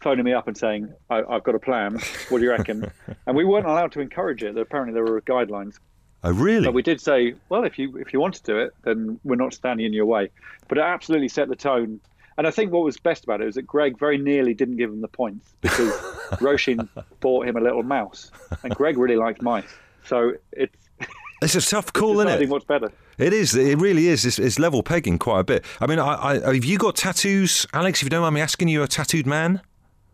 phoning 0.00 0.24
me 0.24 0.32
up 0.32 0.46
and 0.46 0.56
saying, 0.56 0.92
I, 1.10 1.22
have 1.28 1.42
got 1.42 1.54
a 1.54 1.58
plan. 1.58 1.98
What 2.28 2.38
do 2.38 2.44
you 2.44 2.50
reckon?" 2.50 2.90
and 3.26 3.36
we 3.36 3.44
weren't 3.44 3.66
allowed 3.66 3.92
to 3.92 4.00
encourage 4.00 4.42
it. 4.42 4.56
Apparently, 4.56 4.94
there 4.94 5.04
were 5.04 5.20
guidelines. 5.22 5.78
Oh, 6.24 6.32
really? 6.32 6.64
But 6.64 6.74
we 6.74 6.82
did 6.82 7.00
say, 7.00 7.34
well, 7.48 7.64
if 7.64 7.78
you 7.78 7.96
if 7.98 8.12
you 8.12 8.20
want 8.20 8.34
to 8.34 8.42
do 8.42 8.58
it, 8.58 8.74
then 8.82 9.20
we're 9.22 9.36
not 9.36 9.54
standing 9.54 9.86
in 9.86 9.92
your 9.92 10.06
way. 10.06 10.30
But 10.68 10.78
it 10.78 10.82
absolutely 10.82 11.28
set 11.28 11.48
the 11.48 11.56
tone 11.56 12.00
and 12.38 12.46
I 12.46 12.52
think 12.52 12.72
what 12.72 12.84
was 12.84 12.96
best 12.96 13.24
about 13.24 13.40
it 13.40 13.46
was 13.46 13.56
that 13.56 13.66
Greg 13.66 13.98
very 13.98 14.16
nearly 14.16 14.54
didn't 14.54 14.76
give 14.76 14.90
him 14.90 15.00
the 15.00 15.08
points 15.08 15.54
because 15.60 15.90
Roisin 16.40 16.88
bought 17.20 17.46
him 17.46 17.56
a 17.56 17.60
little 17.60 17.82
mouse, 17.82 18.30
and 18.62 18.72
Greg 18.74 18.96
really 18.96 19.16
liked 19.16 19.42
mice. 19.42 19.68
So 20.04 20.34
it's 20.52 20.88
it's 21.42 21.56
a 21.56 21.60
tough 21.60 21.92
call, 21.92 22.20
isn't 22.20 22.42
it? 22.42 22.48
What's 22.48 22.64
better? 22.64 22.92
It 23.18 23.32
is. 23.32 23.56
It 23.56 23.78
really 23.78 24.06
is. 24.06 24.24
It's, 24.24 24.38
it's 24.38 24.60
level 24.60 24.84
pegging 24.84 25.18
quite 25.18 25.40
a 25.40 25.44
bit. 25.44 25.64
I 25.80 25.88
mean, 25.88 25.98
I, 25.98 26.14
I, 26.14 26.54
have 26.54 26.64
you 26.64 26.78
got 26.78 26.94
tattoos, 26.94 27.66
Alex? 27.72 28.00
If 28.00 28.04
you 28.04 28.10
don't 28.10 28.22
mind 28.22 28.36
me 28.36 28.40
asking, 28.40 28.68
you 28.68 28.84
a 28.84 28.86
tattooed 28.86 29.26
man? 29.26 29.60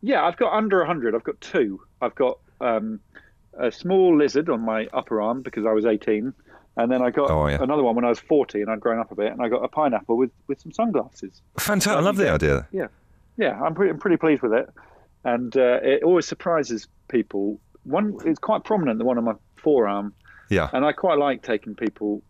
Yeah, 0.01 0.25
I've 0.25 0.39
got 0.39 0.55
under 0.55 0.83
hundred. 0.87 1.15
I've 1.15 1.25
got 1.25 1.39
two. 1.43 1.83
I've 2.01 2.15
got 2.15 2.39
um, 2.63 3.01
a 3.59 3.71
small 3.71 4.17
lizard 4.17 4.49
on 4.49 4.63
my 4.63 4.89
upper 4.95 5.21
arm 5.21 5.43
because 5.43 5.67
I 5.67 5.73
was 5.73 5.85
eighteen, 5.85 6.33
and 6.77 6.91
then 6.91 7.03
I 7.03 7.11
got 7.11 7.31
oh, 7.31 7.47
yeah. 7.47 7.63
another 7.63 7.83
one 7.83 7.95
when 7.95 8.05
I 8.05 8.09
was 8.09 8.19
40 8.19 8.61
and 8.61 8.71
I'd 8.71 8.81
grown 8.81 8.99
up 8.99 9.13
a 9.13 9.15
bit, 9.15 9.31
and 9.33 9.41
I 9.41 9.49
got 9.49 9.65
a 9.65 9.69
pineapple 9.69 10.17
with, 10.17 10.31
with 10.49 10.61
some 10.61 10.73
sunglasses. 10.73 11.41
Fantastic. 11.59 11.99
I 11.99 12.01
love 12.01 12.17
the 12.17 12.31
idea. 12.31 12.67
Yeah. 12.73 12.89
Yeah, 13.37 13.61
I'm 13.61 13.75
pretty, 13.75 13.91
I'm 13.91 13.99
pretty 13.99 14.17
pleased 14.17 14.43
with 14.43 14.53
it. 14.53 14.69
And 15.25 15.57
uh, 15.57 15.81
it 15.83 16.03
always 16.03 16.27
surprises 16.27 16.87
people. 17.09 17.61
One 17.85 18.19
is 18.25 18.39
quite 18.39 18.65
prominent, 18.65 18.99
the 18.99 19.05
one 19.05 19.19
on 19.19 19.25
my 19.25 19.35
forearm. 19.57 20.15
Yeah. 20.51 20.69
And 20.73 20.85
I 20.85 20.93
quite 20.93 21.19
like 21.19 21.43
taking 21.43 21.75
people. 21.75 22.23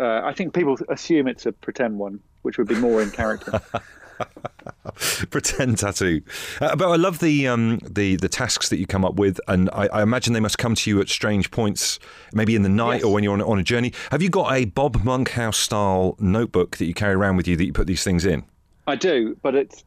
Uh, 0.00 0.22
I 0.24 0.32
think 0.32 0.54
people 0.54 0.78
assume 0.88 1.28
it's 1.28 1.46
a 1.46 1.52
pretend 1.52 1.98
one, 1.98 2.20
which 2.42 2.56
would 2.58 2.68
be 2.68 2.76
more 2.76 3.02
in 3.02 3.10
character. 3.10 3.60
pretend 5.30 5.78
tattoo. 5.78 6.22
Uh, 6.60 6.76
but 6.76 6.88
I 6.88 6.96
love 6.96 7.18
the 7.18 7.48
um, 7.48 7.78
the 7.88 8.16
the 8.16 8.28
tasks 8.28 8.68
that 8.68 8.78
you 8.78 8.86
come 8.86 9.04
up 9.04 9.14
with, 9.14 9.40
and 9.48 9.70
I, 9.72 9.88
I, 9.88 10.02
imagine 10.02 10.32
they 10.32 10.40
must 10.40 10.58
come 10.58 10.74
to 10.74 10.90
you 10.90 11.00
at 11.00 11.08
strange 11.08 11.50
points, 11.50 11.98
maybe 12.32 12.54
in 12.54 12.62
the 12.62 12.68
night 12.68 12.96
yes. 12.96 13.04
or 13.04 13.12
when 13.12 13.24
you're 13.24 13.32
on, 13.32 13.42
on 13.42 13.58
a 13.58 13.62
journey. 13.62 13.92
Have 14.10 14.22
you 14.22 14.28
got 14.28 14.52
a 14.52 14.64
Bob 14.64 15.04
Monkhouse 15.04 15.58
style 15.58 16.16
notebook 16.18 16.76
that 16.76 16.86
you 16.86 16.94
carry 16.94 17.14
around 17.14 17.36
with 17.36 17.48
you 17.48 17.56
that 17.56 17.64
you 17.64 17.72
put 17.72 17.86
these 17.86 18.04
things 18.04 18.24
in? 18.24 18.44
I 18.86 18.96
do, 18.96 19.36
but 19.42 19.54
it's 19.54 19.84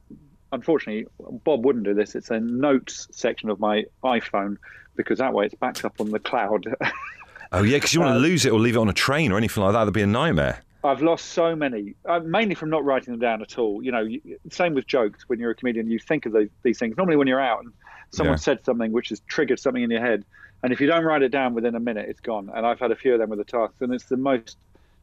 unfortunately 0.52 1.08
Bob 1.44 1.66
wouldn't 1.66 1.86
do 1.86 1.94
this. 1.94 2.16
It's 2.16 2.30
a 2.30 2.40
notes 2.40 3.08
section 3.12 3.50
of 3.50 3.60
my 3.60 3.86
iPhone 4.04 4.58
because 4.96 5.20
that 5.20 5.34
way 5.34 5.46
it's 5.46 5.56
backed 5.56 5.86
up 5.86 6.00
on 6.00 6.12
the 6.12 6.20
cloud. 6.20 6.66
oh 7.52 7.64
yeah, 7.64 7.78
because 7.78 7.94
you 7.94 8.02
want 8.02 8.12
to 8.12 8.18
uh, 8.18 8.20
lose 8.20 8.46
it 8.46 8.52
or 8.52 8.60
leave 8.60 8.76
it 8.76 8.80
on 8.80 8.90
a 8.90 8.94
train 8.94 9.32
or 9.32 9.38
anything 9.38 9.64
like 9.64 9.74
that. 9.74 9.80
That'd 9.80 9.94
be 9.94 10.02
a 10.02 10.08
nightmare. 10.08 10.62
I've 10.84 11.02
lost 11.02 11.26
so 11.26 11.56
many, 11.56 11.96
uh, 12.06 12.20
mainly 12.20 12.56
from 12.56 12.70
not 12.70 12.84
writing 12.84 13.14
them 13.14 13.20
down 13.20 13.42
at 13.42 13.58
all. 13.58 13.84
You 13.84 13.92
know, 13.92 14.02
you, 14.02 14.40
same 14.50 14.74
with 14.74 14.88
jokes. 14.88 15.26
When 15.28 15.40
you're 15.40 15.52
a 15.52 15.56
comedian, 15.56 15.90
you 15.90 16.00
think 16.00 16.26
of 16.26 16.32
the, 16.32 16.50
these 16.64 16.80
things. 16.80 16.98
Normally, 16.98 17.18
when 17.18 17.28
you're 17.28 17.42
out 17.42 17.64
and 17.64 17.72
someone 18.10 18.34
yeah. 18.34 18.38
said 18.38 18.66
something 18.66 18.92
which 18.92 19.10
has 19.10 19.20
triggered 19.22 19.60
something 19.60 19.84
in 19.84 19.92
your 19.92 20.02
head, 20.02 20.26
and 20.64 20.74
if 20.74 20.82
you 20.82 20.88
don't 20.88 21.04
write 21.04 21.22
it 21.22 21.30
down 21.30 21.54
within 21.54 21.76
a 21.76 21.80
minute, 21.80 22.08
it's 22.10 22.20
gone. 22.20 22.50
And 22.54 22.66
I've 22.66 22.80
had 22.80 22.92
a 22.92 22.96
few 22.96 23.14
of 23.14 23.20
them 23.20 23.30
with 23.30 23.40
the 23.40 23.46
tasks, 23.46 23.82
and 23.82 23.94
it's 23.94 24.06
the 24.06 24.18
most 24.18 24.58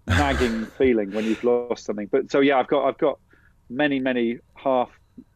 nagging 0.06 0.66
feeling 0.78 1.12
when 1.12 1.24
you've 1.24 1.44
lost 1.44 1.84
something. 1.84 2.06
But 2.06 2.30
so 2.30 2.40
yeah, 2.40 2.58
I've 2.58 2.68
got 2.68 2.84
I've 2.84 2.98
got 2.98 3.18
many 3.70 4.00
many 4.00 4.38
half 4.54 4.90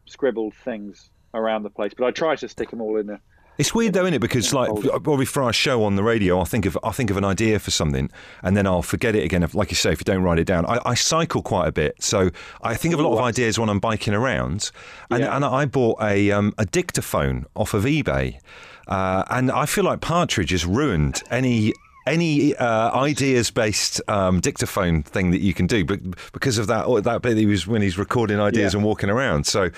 scribbled 0.05 0.53
things 0.55 1.09
around 1.33 1.63
the 1.63 1.69
place, 1.69 1.93
but 1.97 2.05
I 2.05 2.11
try 2.11 2.35
to 2.35 2.49
stick 2.49 2.69
them 2.69 2.81
all 2.81 2.97
in 2.97 3.09
a 3.09 3.19
it's 3.57 3.73
weird 3.75 3.93
though, 3.93 4.01
isn't 4.01 4.15
it? 4.15 4.21
Because 4.21 4.53
like 4.53 4.69
probably 5.03 5.25
for 5.25 5.43
our 5.43 5.53
show 5.53 5.83
on 5.83 5.95
the 5.95 6.03
radio, 6.03 6.39
I'll 6.39 6.45
think 6.45 6.65
of 6.65 6.77
I 6.83 6.91
think 6.91 7.09
of 7.09 7.17
an 7.17 7.25
idea 7.25 7.59
for 7.59 7.71
something, 7.71 8.09
and 8.41 8.57
then 8.57 8.65
I'll 8.65 8.81
forget 8.81 9.15
it 9.15 9.23
again. 9.23 9.43
If, 9.43 9.53
like 9.53 9.69
you 9.69 9.75
say, 9.75 9.91
if 9.91 9.99
you 9.99 10.05
don't 10.05 10.23
write 10.23 10.39
it 10.39 10.45
down, 10.45 10.65
I, 10.65 10.79
I 10.85 10.93
cycle 10.95 11.41
quite 11.41 11.67
a 11.67 11.71
bit, 11.71 12.01
so 12.01 12.31
I 12.61 12.75
think 12.75 12.93
of 12.93 12.99
a 12.99 13.03
lot 13.03 13.13
of 13.13 13.19
ideas 13.19 13.59
when 13.59 13.69
I'm 13.69 13.79
biking 13.79 14.13
around. 14.13 14.71
And, 15.11 15.21
yeah. 15.21 15.35
and 15.35 15.45
I 15.45 15.65
bought 15.65 16.01
a 16.01 16.31
um, 16.31 16.53
a 16.57 16.65
dictaphone 16.65 17.45
off 17.55 17.73
of 17.73 17.83
eBay, 17.83 18.39
uh, 18.87 19.23
and 19.29 19.51
I 19.51 19.65
feel 19.65 19.83
like 19.83 20.01
Partridge 20.01 20.51
has 20.51 20.65
ruined 20.65 21.21
any 21.29 21.73
any 22.05 22.55
uh, 22.55 22.91
ideas 22.95 23.51
based 23.51 24.01
um, 24.09 24.39
dictaphone 24.41 25.03
thing 25.03 25.31
that 25.31 25.41
you 25.41 25.53
can 25.53 25.67
do, 25.67 25.85
but 25.85 25.99
because 26.31 26.57
of 26.57 26.67
that 26.67 26.87
that 27.03 27.21
bit 27.21 27.37
he 27.37 27.45
was 27.45 27.67
when 27.67 27.81
he's 27.81 27.97
recording 27.97 28.39
ideas 28.39 28.73
yeah. 28.73 28.79
and 28.79 28.85
walking 28.85 29.09
around. 29.09 29.45
So 29.45 29.69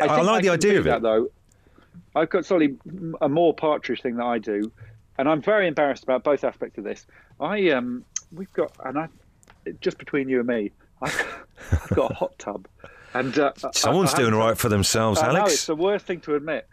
I, 0.00 0.06
I 0.06 0.20
like 0.20 0.40
I 0.40 0.42
the 0.42 0.50
idea 0.50 0.78
of 0.78 0.86
it. 0.86 0.90
That, 0.90 1.02
though 1.02 1.30
I've 2.14 2.30
got 2.30 2.46
slightly 2.46 2.76
a 3.20 3.28
more 3.28 3.54
partridge 3.54 4.02
thing 4.02 4.16
that 4.16 4.24
I 4.24 4.38
do, 4.38 4.70
and 5.18 5.28
I'm 5.28 5.42
very 5.42 5.66
embarrassed 5.66 6.04
about 6.04 6.24
both 6.24 6.44
aspects 6.44 6.78
of 6.78 6.84
this. 6.84 7.06
I 7.40 7.70
um, 7.70 8.04
we've 8.32 8.52
got, 8.52 8.72
and 8.84 8.98
I, 8.98 9.08
just 9.80 9.98
between 9.98 10.28
you 10.28 10.38
and 10.38 10.48
me, 10.48 10.70
I've, 11.02 11.44
I've 11.72 11.90
got 11.90 12.10
a 12.12 12.14
hot 12.14 12.38
tub, 12.38 12.68
and 13.14 13.36
uh, 13.38 13.52
someone's 13.72 14.14
I, 14.14 14.18
I 14.18 14.20
doing 14.20 14.34
right 14.34 14.56
for 14.56 14.68
themselves, 14.68 15.20
I 15.20 15.32
know, 15.32 15.38
Alex. 15.40 15.54
it's 15.54 15.66
the 15.66 15.76
worst 15.76 16.06
thing 16.06 16.20
to 16.20 16.34
admit, 16.34 16.68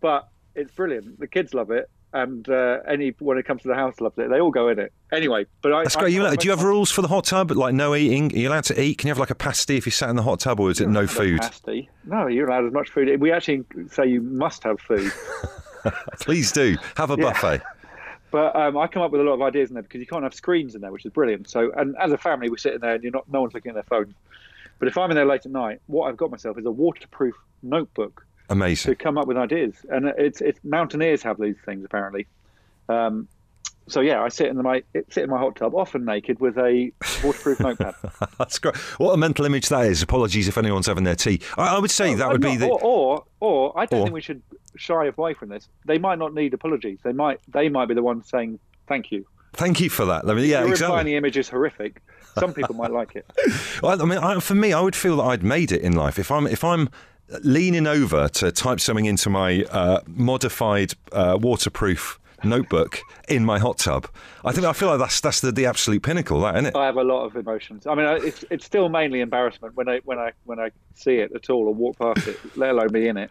but 0.00 0.28
it's 0.54 0.72
brilliant. 0.72 1.20
The 1.20 1.26
kids 1.26 1.52
love 1.52 1.70
it, 1.70 1.90
and 2.12 2.48
uh, 2.48 2.78
any 2.88 3.10
when 3.18 3.36
it 3.38 3.44
comes 3.44 3.62
to 3.62 3.68
the 3.68 3.74
house 3.74 4.00
loves 4.00 4.16
it. 4.18 4.30
They 4.30 4.40
all 4.40 4.50
go 4.50 4.68
in 4.68 4.78
it. 4.78 4.92
Anyway, 5.12 5.46
but 5.62 5.72
I, 5.72 5.82
That's 5.84 5.96
I 5.96 6.00
great. 6.00 6.14
You, 6.14 6.22
can't 6.22 6.40
do 6.40 6.46
you 6.48 6.50
have 6.52 6.62
rules 6.64 6.90
for 6.90 7.02
the 7.02 7.08
hot 7.08 7.24
tub? 7.24 7.50
Like 7.50 7.74
no 7.74 7.94
eating? 7.94 8.32
Are 8.32 8.38
you 8.38 8.48
allowed 8.48 8.64
to 8.64 8.80
eat? 8.80 8.98
Can 8.98 9.08
you 9.08 9.10
have 9.10 9.18
like 9.18 9.30
a 9.30 9.34
pasty 9.34 9.76
if 9.76 9.86
you 9.86 9.92
sat 9.92 10.08
in 10.10 10.16
the 10.16 10.22
hot 10.22 10.40
tub, 10.40 10.60
or 10.60 10.70
is 10.70 10.80
it 10.80 10.88
no 10.88 11.06
food? 11.06 11.40
Pasty. 11.40 11.88
No, 12.04 12.26
you're 12.26 12.48
allowed 12.48 12.66
as 12.66 12.72
much 12.72 12.90
food. 12.90 13.20
We 13.20 13.32
actually 13.32 13.64
say 13.90 14.06
you 14.06 14.22
must 14.22 14.62
have 14.64 14.80
food. 14.80 15.12
Please 16.20 16.52
do 16.52 16.76
have 16.96 17.10
a 17.10 17.16
Yeah. 17.16 17.32
buffet. 17.32 17.62
But 18.32 18.56
um, 18.56 18.76
I 18.76 18.88
come 18.88 19.02
up 19.02 19.12
with 19.12 19.20
a 19.20 19.24
lot 19.24 19.34
of 19.34 19.42
ideas 19.42 19.70
in 19.70 19.74
there 19.74 19.84
because 19.84 20.00
you 20.00 20.06
can't 20.06 20.24
have 20.24 20.34
screens 20.34 20.74
in 20.74 20.80
there, 20.80 20.90
which 20.90 21.06
is 21.06 21.12
brilliant. 21.12 21.48
So, 21.48 21.70
and 21.76 21.94
as 21.98 22.10
a 22.10 22.18
family, 22.18 22.50
we 22.50 22.58
sit 22.58 22.74
in 22.74 22.80
there 22.80 22.94
and 22.94 23.02
you're 23.02 23.12
not, 23.12 23.24
no 23.30 23.40
one's 23.40 23.54
looking 23.54 23.70
at 23.70 23.74
their 23.74 23.84
phone. 23.84 24.14
But 24.80 24.88
if 24.88 24.98
I'm 24.98 25.10
in 25.10 25.16
there 25.16 25.24
late 25.24 25.46
at 25.46 25.52
night, 25.52 25.80
what 25.86 26.08
I've 26.08 26.16
got 26.16 26.32
myself 26.32 26.58
is 26.58 26.66
a 26.66 26.70
waterproof 26.70 27.36
notebook 27.62 28.26
to 28.48 28.94
come 28.94 29.18
up 29.18 29.26
with 29.26 29.36
ideas. 29.36 29.74
And 29.88 30.06
it's 30.18 30.40
it's 30.40 30.58
mountaineers 30.64 31.22
have 31.22 31.38
these 31.40 31.56
things 31.64 31.84
apparently. 31.84 32.26
Um, 32.88 33.28
so 33.88 34.00
yeah, 34.00 34.20
I 34.22 34.28
sit 34.30 34.48
in 34.48 34.56
the, 34.56 34.62
my 34.64 34.82
sit 35.10 35.24
in 35.24 35.30
my 35.30 35.38
hot 35.38 35.56
tub, 35.56 35.74
often 35.74 36.04
naked, 36.04 36.40
with 36.40 36.58
a 36.58 36.90
waterproof 37.22 37.60
notepad. 37.60 37.94
That's 38.38 38.58
great. 38.58 38.76
What 38.98 39.12
a 39.12 39.16
mental 39.16 39.44
image 39.44 39.68
that 39.68 39.86
is. 39.86 40.02
Apologies 40.02 40.48
if 40.48 40.58
anyone's 40.58 40.86
having 40.86 41.04
their 41.04 41.14
tea. 41.14 41.40
I, 41.56 41.76
I 41.76 41.78
would 41.78 41.90
say 41.92 42.14
that 42.14 42.28
would 42.28 42.40
be 42.40 42.56
the. 42.56 42.66
or, 42.68 42.80
or 42.82 43.24
or 43.40 43.78
I 43.78 43.86
don't 43.86 44.00
Or- 44.00 44.02
think 44.04 44.14
we 44.14 44.20
should 44.20 44.42
shy 44.76 45.06
away 45.06 45.34
from 45.34 45.48
this. 45.50 45.68
They 45.84 45.98
might 45.98 46.18
not 46.18 46.34
need 46.34 46.52
apologies. 46.52 46.98
They 47.04 47.12
might 47.12 47.40
they 47.48 47.68
might 47.68 47.86
be 47.86 47.94
the 47.94 48.02
ones 48.02 48.28
saying 48.28 48.58
thank 48.88 49.12
you. 49.12 49.24
Thank 49.52 49.80
you 49.80 49.88
for 49.88 50.04
that. 50.04 50.28
I 50.28 50.34
mean, 50.34 50.44
yeah, 50.44 50.60
You're 50.60 50.70
exactly. 50.72 51.04
the 51.04 51.16
image 51.16 51.38
is 51.38 51.48
horrific. 51.48 52.02
Some 52.38 52.52
people 52.52 52.74
might 52.74 52.90
like 52.90 53.16
it. 53.16 53.24
Well, 53.82 54.02
I 54.02 54.04
mean, 54.04 54.18
I, 54.18 54.38
for 54.40 54.54
me, 54.54 54.72
I 54.72 54.80
would 54.80 54.96
feel 54.96 55.16
that 55.18 55.22
I'd 55.22 55.42
made 55.42 55.70
it 55.72 55.80
in 55.82 55.94
life 55.94 56.18
if 56.18 56.30
I'm 56.30 56.46
if 56.46 56.62
I'm 56.64 56.88
leaning 57.42 57.86
over 57.86 58.28
to 58.28 58.52
type 58.52 58.80
something 58.80 59.06
into 59.06 59.30
my 59.30 59.64
uh, 59.70 60.00
modified 60.06 60.92
uh, 61.12 61.38
waterproof 61.40 62.18
notebook 62.44 63.00
in 63.28 63.44
my 63.44 63.58
hot 63.58 63.78
tub. 63.78 64.08
I 64.44 64.52
think 64.52 64.66
I 64.66 64.72
feel 64.72 64.88
like 64.88 64.98
that's 64.98 65.20
that's 65.20 65.40
the, 65.40 65.52
the 65.52 65.66
absolute 65.66 66.02
pinnacle, 66.02 66.40
that 66.42 66.54
isn't 66.54 66.66
it? 66.66 66.76
I 66.76 66.86
have 66.86 66.96
a 66.96 67.04
lot 67.04 67.24
of 67.24 67.36
emotions. 67.36 67.86
I 67.86 67.94
mean, 67.94 68.06
it's 68.24 68.44
it's 68.50 68.64
still 68.64 68.88
mainly 68.88 69.20
embarrassment 69.20 69.74
when 69.74 69.88
I 69.88 70.00
when 70.04 70.18
I 70.18 70.32
when 70.44 70.60
I 70.60 70.70
see 70.94 71.16
it 71.16 71.32
at 71.34 71.50
all 71.50 71.66
or 71.66 71.74
walk 71.74 71.98
past 71.98 72.26
it, 72.28 72.38
let 72.56 72.70
alone 72.70 72.92
be 72.92 73.08
in 73.08 73.16
it. 73.16 73.30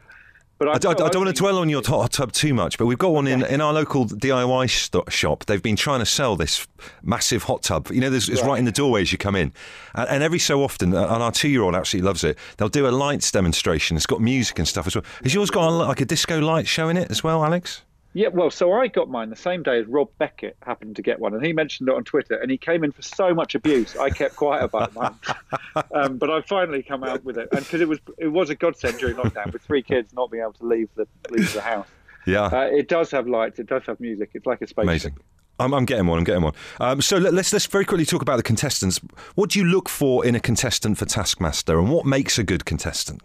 But 0.57 0.69
I, 0.69 0.71
I'm 0.73 0.79
d- 0.79 0.87
I 0.87 1.09
don't 1.09 1.25
want 1.25 1.35
to 1.35 1.41
dwell 1.41 1.57
on 1.57 1.67
your 1.67 1.81
hot 1.85 2.13
tub 2.13 2.31
too 2.31 2.53
much, 2.53 2.77
but 2.77 2.85
we've 2.85 2.97
got 2.97 3.09
one 3.09 3.27
in, 3.27 3.43
in 3.43 3.59
our 3.59 3.73
local 3.73 4.05
DIY 4.05 4.69
sto- 4.69 5.03
shop. 5.09 5.45
They've 5.45 5.61
been 5.61 5.75
trying 5.75 5.99
to 5.99 6.05
sell 6.05 6.37
this 6.37 6.65
massive 7.03 7.43
hot 7.43 7.63
tub. 7.63 7.89
You 7.91 7.99
know, 7.99 8.09
there's, 8.09 8.29
it's 8.29 8.41
right. 8.41 8.51
Right. 8.51 8.59
in 8.59 8.65
the 8.65 8.71
doorway 8.71 9.01
as 9.01 9.11
you 9.11 9.17
come 9.17 9.35
in. 9.35 9.51
And, 9.95 10.09
and 10.09 10.23
every 10.23 10.39
so 10.39 10.63
often, 10.63 10.93
and 10.93 11.23
our 11.23 11.31
two 11.31 11.49
year 11.49 11.61
old 11.61 11.75
absolutely 11.75 12.07
loves 12.07 12.23
it, 12.23 12.37
they'll 12.57 12.69
do 12.69 12.87
a 12.87 12.89
lights 12.89 13.31
demonstration. 13.31 13.97
It's 13.97 14.05
got 14.05 14.21
music 14.21 14.57
and 14.57 14.67
stuff 14.67 14.87
as 14.87 14.95
well. 14.95 15.03
Has 15.23 15.33
yours 15.33 15.49
got 15.49 15.67
a, 15.67 15.71
like 15.71 15.99
a 15.99 16.05
disco 16.05 16.39
light 16.39 16.67
show 16.67 16.87
in 16.87 16.95
it 16.95 17.11
as 17.11 17.21
well, 17.23 17.43
Alex? 17.43 17.81
Yeah, 18.15 18.29
well, 18.29 18.49
so 18.49 18.71
I 18.71 18.87
got 18.87 19.09
mine 19.09 19.29
the 19.29 19.35
same 19.35 19.61
day 19.61 19.77
as 19.77 19.87
Rob 19.87 20.07
Beckett 20.17 20.55
happened 20.61 20.95
to 20.95 21.01
get 21.01 21.19
one, 21.19 21.33
and 21.33 21.45
he 21.45 21.51
mentioned 21.51 21.89
it 21.89 21.95
on 21.95 22.05
Twitter, 22.05 22.35
and 22.35 22.49
he 22.49 22.57
came 22.57 22.85
in 22.85 22.93
for 22.93 23.01
so 23.01 23.33
much 23.33 23.55
abuse. 23.55 23.97
I 23.97 24.09
kept 24.09 24.37
quiet 24.37 24.63
about 24.63 24.95
mine, 24.95 25.15
um, 25.93 26.17
but 26.17 26.29
I 26.29 26.39
finally 26.39 26.81
come 26.81 27.03
out 27.03 27.25
with 27.25 27.37
it, 27.37 27.49
and 27.51 27.59
because 27.59 27.81
it 27.81 27.89
was 27.89 27.99
it 28.17 28.29
was 28.29 28.49
a 28.49 28.55
godsend 28.55 28.99
during 28.99 29.17
lockdown 29.17 29.51
with 29.51 29.63
three 29.63 29.81
kids 29.81 30.13
not 30.13 30.31
being 30.31 30.43
able 30.43 30.53
to 30.53 30.65
leave 30.65 30.87
the 30.95 31.05
leave 31.29 31.51
the 31.53 31.59
house. 31.59 31.87
Yeah. 32.25 32.45
Uh, 32.45 32.69
it 32.71 32.87
does 32.87 33.11
have 33.11 33.27
lights, 33.27 33.59
it 33.59 33.67
does 33.67 33.85
have 33.85 33.99
music. 33.99 34.29
It's 34.33 34.45
like 34.45 34.61
a 34.61 34.67
spaceship. 34.67 34.87
Amazing. 34.87 35.17
I'm, 35.59 35.73
I'm 35.73 35.85
getting 35.85 36.07
one. 36.07 36.17
I'm 36.17 36.23
getting 36.23 36.43
one. 36.43 36.53
Um, 36.79 37.01
so 37.01 37.17
let, 37.17 37.33
let's 37.33 37.51
let's 37.51 37.65
very 37.65 37.83
quickly 37.83 38.05
talk 38.05 38.21
about 38.21 38.37
the 38.37 38.43
contestants. 38.43 39.01
What 39.35 39.49
do 39.49 39.59
you 39.59 39.65
look 39.65 39.89
for 39.89 40.25
in 40.25 40.35
a 40.35 40.39
contestant 40.39 40.97
for 40.97 41.05
Taskmaster, 41.05 41.77
and 41.77 41.91
what 41.91 42.05
makes 42.05 42.39
a 42.39 42.45
good 42.45 42.63
contestant? 42.63 43.21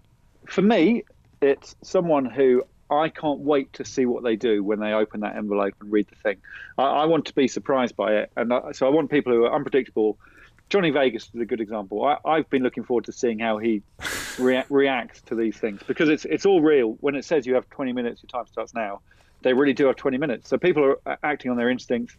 For 0.47 0.63
me, 0.63 1.05
it's 1.41 1.77
someone 1.83 2.25
who 2.25 2.65
I 2.91 3.09
can't 3.09 3.41
wait 3.41 3.73
to 3.75 3.85
see 3.85 4.05
what 4.07 4.23
they 4.25 4.37
do 4.37 4.63
when 4.65 4.81
they 4.81 4.93
open 4.93 5.21
that 5.21 5.37
envelope 5.37 5.75
and 5.81 5.93
read 5.93 6.09
the 6.09 6.17
thing. 6.17 6.39
I, 6.79 6.83
I 6.85 7.05
want 7.07 7.27
to 7.27 7.35
be 7.35 7.47
surprised 7.49 7.97
by 7.97 8.15
it, 8.17 8.33
and 8.37 8.53
I, 8.53 8.73
so 8.73 8.87
I 8.87 8.91
want 8.91 9.11
people 9.11 9.33
who 9.33 9.45
are 9.45 9.55
unpredictable. 9.55 10.19
Johnny 10.69 10.91
Vegas 10.91 11.31
is 11.35 11.41
a 11.41 11.45
good 11.45 11.61
example. 11.61 12.05
I, 12.05 12.19
I've 12.25 12.49
been 12.51 12.63
looking 12.63 12.85
forward 12.85 13.05
to 13.07 13.13
seeing 13.13 13.39
how 13.41 13.59
he 13.59 13.83
rea- 14.39 14.65
reacts 14.69 15.21
to 15.23 15.35
these 15.35 15.57
things 15.57 15.81
because 15.87 16.09
it's 16.09 16.25
it's 16.25 16.47
all 16.47 16.61
real. 16.61 16.97
When 17.01 17.15
it 17.15 17.25
says 17.25 17.47
you 17.47 17.55
have 17.55 17.69
20 17.71 17.93
minutes, 17.93 18.23
your 18.23 18.29
time 18.29 18.47
starts 18.51 18.75
now. 18.75 19.01
They 19.43 19.53
really 19.55 19.73
do 19.73 19.87
have 19.87 19.97
20 19.97 20.19
minutes. 20.19 20.49
So 20.49 20.59
people 20.59 20.97
are 21.07 21.19
acting 21.23 21.51
on 21.51 21.57
their 21.57 21.71
instincts, 21.71 22.15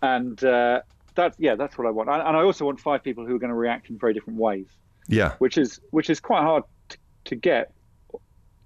and 0.00 0.42
uh, 0.42 0.80
that's 1.14 1.38
yeah, 1.38 1.54
that's 1.54 1.76
what 1.78 1.86
I 1.86 1.90
want. 1.90 2.08
And 2.08 2.22
and 2.22 2.36
I 2.36 2.42
also 2.42 2.64
want 2.64 2.80
five 2.80 3.02
people 3.02 3.26
who 3.26 3.36
are 3.36 3.38
going 3.38 3.50
to 3.50 3.56
react 3.56 3.90
in 3.90 3.98
very 3.98 4.14
different 4.14 4.38
ways 4.38 4.66
Yeah. 5.08 5.34
which 5.38 5.58
is 5.58 5.80
which 5.90 6.10
is 6.10 6.20
quite 6.20 6.42
hard 6.42 6.64
to, 6.90 6.98
to 7.26 7.36
get. 7.36 7.72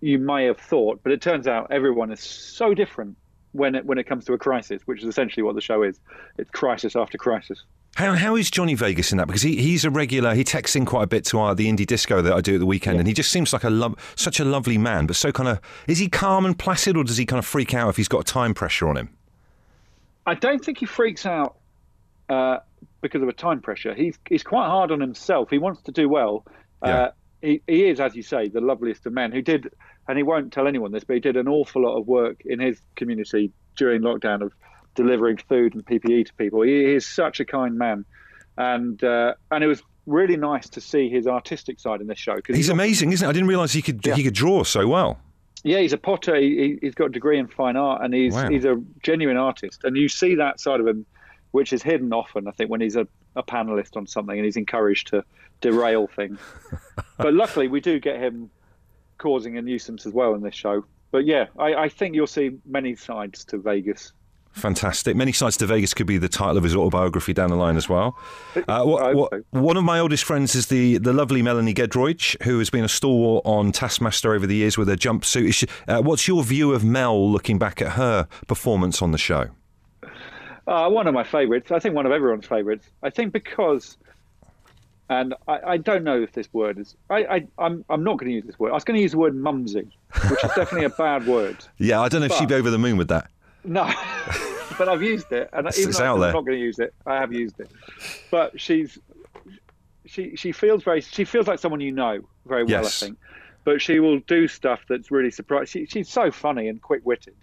You 0.06 0.20
may 0.20 0.44
have 0.44 0.58
thought, 0.58 1.00
but 1.02 1.10
it 1.10 1.20
turns 1.20 1.48
out 1.48 1.72
everyone 1.72 2.12
is 2.12 2.20
so 2.20 2.74
different 2.74 3.16
when 3.50 3.74
it 3.74 3.84
when 3.84 3.98
it 3.98 4.04
comes 4.04 4.24
to 4.26 4.34
a 4.34 4.38
crisis, 4.38 4.82
which 4.84 5.02
is 5.02 5.08
essentially 5.08 5.42
what 5.42 5.56
the 5.56 5.60
show 5.60 5.82
is. 5.82 5.98
It's 6.38 6.48
crisis 6.48 6.94
after 6.94 7.18
crisis. 7.18 7.64
How, 7.96 8.14
how 8.14 8.36
is 8.36 8.48
Johnny 8.48 8.74
Vegas 8.74 9.10
in 9.10 9.18
that? 9.18 9.26
Because 9.26 9.42
he, 9.42 9.56
he's 9.56 9.84
a 9.84 9.90
regular. 9.90 10.36
He 10.36 10.44
texts 10.44 10.76
in 10.76 10.84
quite 10.84 11.02
a 11.02 11.06
bit 11.08 11.24
to 11.24 11.40
our, 11.40 11.56
the 11.56 11.66
indie 11.66 11.86
disco 11.86 12.22
that 12.22 12.32
I 12.32 12.40
do 12.40 12.54
at 12.54 12.60
the 12.60 12.66
weekend, 12.66 13.00
and 13.00 13.08
he 13.08 13.14
just 13.14 13.32
seems 13.32 13.52
like 13.52 13.64
a 13.64 13.70
lo- 13.70 13.96
such 14.14 14.38
a 14.38 14.44
lovely 14.44 14.78
man. 14.78 15.08
But 15.08 15.16
so 15.16 15.32
kind 15.32 15.48
of 15.48 15.60
is 15.88 15.98
he 15.98 16.08
calm 16.08 16.46
and 16.46 16.56
placid, 16.56 16.96
or 16.96 17.02
does 17.02 17.16
he 17.16 17.26
kind 17.26 17.40
of 17.40 17.44
freak 17.44 17.74
out 17.74 17.88
if 17.88 17.96
he's 17.96 18.06
got 18.06 18.20
a 18.20 18.32
time 18.32 18.54
pressure 18.54 18.88
on 18.88 18.96
him? 18.96 19.08
I 20.24 20.34
don't 20.34 20.64
think 20.64 20.78
he 20.78 20.86
freaks 20.86 21.26
out 21.26 21.56
uh, 22.28 22.58
because 23.00 23.22
of 23.22 23.28
a 23.28 23.32
time 23.32 23.60
pressure. 23.60 23.92
He's 23.92 24.16
he's 24.28 24.44
quite 24.44 24.66
hard 24.66 24.92
on 24.92 25.00
himself. 25.00 25.50
He 25.50 25.58
wants 25.58 25.82
to 25.82 25.90
do 25.90 26.08
well. 26.08 26.44
Yeah. 26.84 27.10
He, 27.42 27.60
he 27.66 27.88
is, 27.88 28.00
as 28.00 28.16
you 28.16 28.22
say, 28.22 28.48
the 28.48 28.60
loveliest 28.60 29.06
of 29.06 29.12
men 29.12 29.30
who 29.32 29.42
did, 29.42 29.70
and 30.08 30.16
he 30.16 30.22
won't 30.22 30.52
tell 30.52 30.66
anyone 30.66 30.92
this, 30.92 31.04
but 31.04 31.14
he 31.14 31.20
did 31.20 31.36
an 31.36 31.48
awful 31.48 31.82
lot 31.82 31.96
of 31.98 32.06
work 32.06 32.40
in 32.44 32.58
his 32.60 32.80
community 32.96 33.52
during 33.76 34.02
lockdown 34.02 34.40
of 34.42 34.52
delivering 34.94 35.36
food 35.36 35.74
and 35.74 35.84
PPE 35.84 36.26
to 36.26 36.34
people. 36.34 36.62
He, 36.62 36.70
he 36.70 36.94
is 36.94 37.06
such 37.06 37.38
a 37.40 37.44
kind 37.44 37.76
man, 37.76 38.04
and 38.56 39.02
uh, 39.04 39.34
and 39.50 39.62
it 39.62 39.66
was 39.66 39.82
really 40.06 40.36
nice 40.36 40.68
to 40.70 40.80
see 40.80 41.08
his 41.08 41.26
artistic 41.26 41.80
side 41.80 42.00
in 42.00 42.06
this 42.06 42.18
show 42.18 42.36
because 42.36 42.56
He's 42.56 42.68
amazing, 42.68 43.12
isn't 43.12 43.26
it? 43.26 43.28
I 43.28 43.32
didn't 43.32 43.48
realise 43.48 43.72
he 43.72 43.82
could 43.82 44.04
he 44.14 44.22
could 44.22 44.34
draw 44.34 44.62
so 44.62 44.86
well. 44.88 45.18
yeah, 45.64 45.78
he's 45.80 45.92
a 45.92 45.98
potter. 45.98 46.36
He, 46.36 46.56
he- 46.56 46.78
he's 46.80 46.94
got 46.94 47.06
a 47.06 47.10
degree 47.10 47.38
in 47.38 47.48
fine 47.48 47.76
art, 47.76 48.02
and 48.02 48.14
he's 48.14 48.32
Wow. 48.34 48.48
he's 48.48 48.64
a 48.64 48.80
genuine 49.02 49.36
artist. 49.36 49.80
And 49.84 49.96
you 49.96 50.08
see 50.08 50.36
that 50.36 50.58
side 50.60 50.80
of 50.80 50.86
him, 50.86 51.04
which 51.50 51.72
is 51.72 51.82
hidden 51.82 52.12
often. 52.12 52.48
I 52.48 52.52
think 52.52 52.70
when 52.70 52.80
he's 52.80 52.96
a, 52.96 53.06
a 53.36 53.42
panelist 53.42 53.96
on 53.96 54.06
something 54.06 54.36
and 54.36 54.44
he's 54.44 54.56
encouraged 54.56 55.08
to 55.08 55.24
derail 55.60 56.06
things. 56.08 56.40
but 57.18 57.34
luckily, 57.34 57.68
we 57.68 57.80
do 57.80 58.00
get 58.00 58.18
him 58.20 58.50
causing 59.18 59.56
a 59.56 59.62
nuisance 59.62 60.06
as 60.06 60.12
well 60.12 60.34
in 60.34 60.42
this 60.42 60.54
show. 60.54 60.84
But 61.12 61.24
yeah, 61.26 61.46
I, 61.58 61.74
I 61.74 61.88
think 61.88 62.14
you'll 62.14 62.26
see 62.26 62.58
many 62.66 62.96
sides 62.96 63.44
to 63.46 63.58
Vegas. 63.58 64.12
Fantastic. 64.52 65.14
Many 65.16 65.32
Sides 65.32 65.58
to 65.58 65.66
Vegas 65.66 65.92
could 65.92 66.06
be 66.06 66.16
the 66.16 66.30
title 66.30 66.56
of 66.56 66.64
his 66.64 66.74
autobiography 66.74 67.34
down 67.34 67.50
the 67.50 67.56
line 67.56 67.76
as 67.76 67.90
well. 67.90 68.16
Uh, 68.66 68.82
what, 68.84 69.14
what, 69.14 69.32
one 69.50 69.76
of 69.76 69.84
my 69.84 69.98
oldest 69.98 70.24
friends 70.24 70.54
is 70.54 70.68
the, 70.68 70.96
the 70.96 71.12
lovely 71.12 71.42
Melanie 71.42 71.74
Giedroyc, 71.74 72.42
who 72.42 72.58
has 72.58 72.70
been 72.70 72.82
a 72.82 72.88
stalwart 72.88 73.42
on 73.44 73.70
Taskmaster 73.70 74.32
over 74.32 74.46
the 74.46 74.54
years 74.56 74.78
with 74.78 74.88
her 74.88 74.96
jumpsuit. 74.96 75.48
Is 75.48 75.54
she- 75.56 75.66
Uh, 75.86 76.00
what's 76.00 76.26
your 76.26 76.42
view 76.42 76.72
of 76.72 76.82
Mel 76.84 77.30
looking 77.30 77.58
back 77.58 77.82
at 77.82 77.92
her 77.92 78.26
performance 78.46 79.02
on 79.02 79.12
the 79.12 79.18
show? 79.18 79.50
Uh, 80.66 80.88
one 80.90 81.06
of 81.06 81.14
my 81.14 81.22
favourites. 81.24 81.70
I 81.70 81.78
think 81.78 81.94
one 81.94 82.06
of 82.06 82.12
everyone's 82.12 82.46
favourites. 82.46 82.86
I 83.02 83.10
think 83.10 83.32
because, 83.32 83.96
and 85.08 85.34
I, 85.46 85.60
I 85.66 85.76
don't 85.76 86.02
know 86.02 86.20
if 86.20 86.32
this 86.32 86.52
word 86.52 86.78
is. 86.78 86.96
I, 87.08 87.24
I 87.24 87.46
I'm 87.58 87.84
I'm 87.88 88.02
not 88.02 88.18
going 88.18 88.30
to 88.30 88.34
use 88.34 88.44
this 88.44 88.58
word. 88.58 88.70
I 88.70 88.74
was 88.74 88.84
going 88.84 88.96
to 88.96 89.02
use 89.02 89.12
the 89.12 89.18
word 89.18 89.36
mumsy, 89.36 89.88
which 90.28 90.44
is 90.44 90.50
definitely 90.56 90.84
a 90.84 90.90
bad 90.90 91.26
word. 91.26 91.56
Yeah, 91.78 92.00
I 92.00 92.08
don't 92.08 92.20
know 92.20 92.26
if 92.26 92.32
she'd 92.34 92.48
be 92.48 92.54
over 92.54 92.70
the 92.70 92.78
moon 92.78 92.96
with 92.96 93.08
that. 93.08 93.30
No, 93.64 93.84
but 94.78 94.88
I've 94.88 95.02
used 95.02 95.30
it, 95.32 95.50
and 95.52 95.66
It's- 95.68 95.78
even 95.78 95.90
it's 95.90 95.98
though 95.98 96.14
I'm 96.14 96.20
there. 96.20 96.32
not 96.32 96.44
going 96.44 96.58
to 96.58 96.64
use 96.64 96.78
it, 96.80 96.92
I 97.06 97.16
have 97.16 97.32
used 97.32 97.60
it. 97.60 97.70
But 98.30 98.60
she's 98.60 98.98
she 100.04 100.36
she 100.36 100.52
feels 100.52 100.82
very 100.84 101.00
she 101.00 101.24
feels 101.24 101.46
like 101.46 101.58
someone 101.58 101.80
you 101.80 101.92
know 101.92 102.22
very 102.46 102.62
well, 102.64 102.82
Yes. 102.82 103.02
I 103.02 103.06
think. 103.06 103.18
But 103.64 103.82
she 103.82 103.98
will 103.98 104.20
do 104.20 104.46
stuff 104.46 104.80
that's 104.88 105.10
really 105.10 105.32
surprising. 105.32 105.66
She, 105.66 105.86
she's 105.86 106.08
so 106.08 106.30
funny 106.30 106.68
and 106.68 106.80
quick 106.80 107.04
witted, 107.04 107.34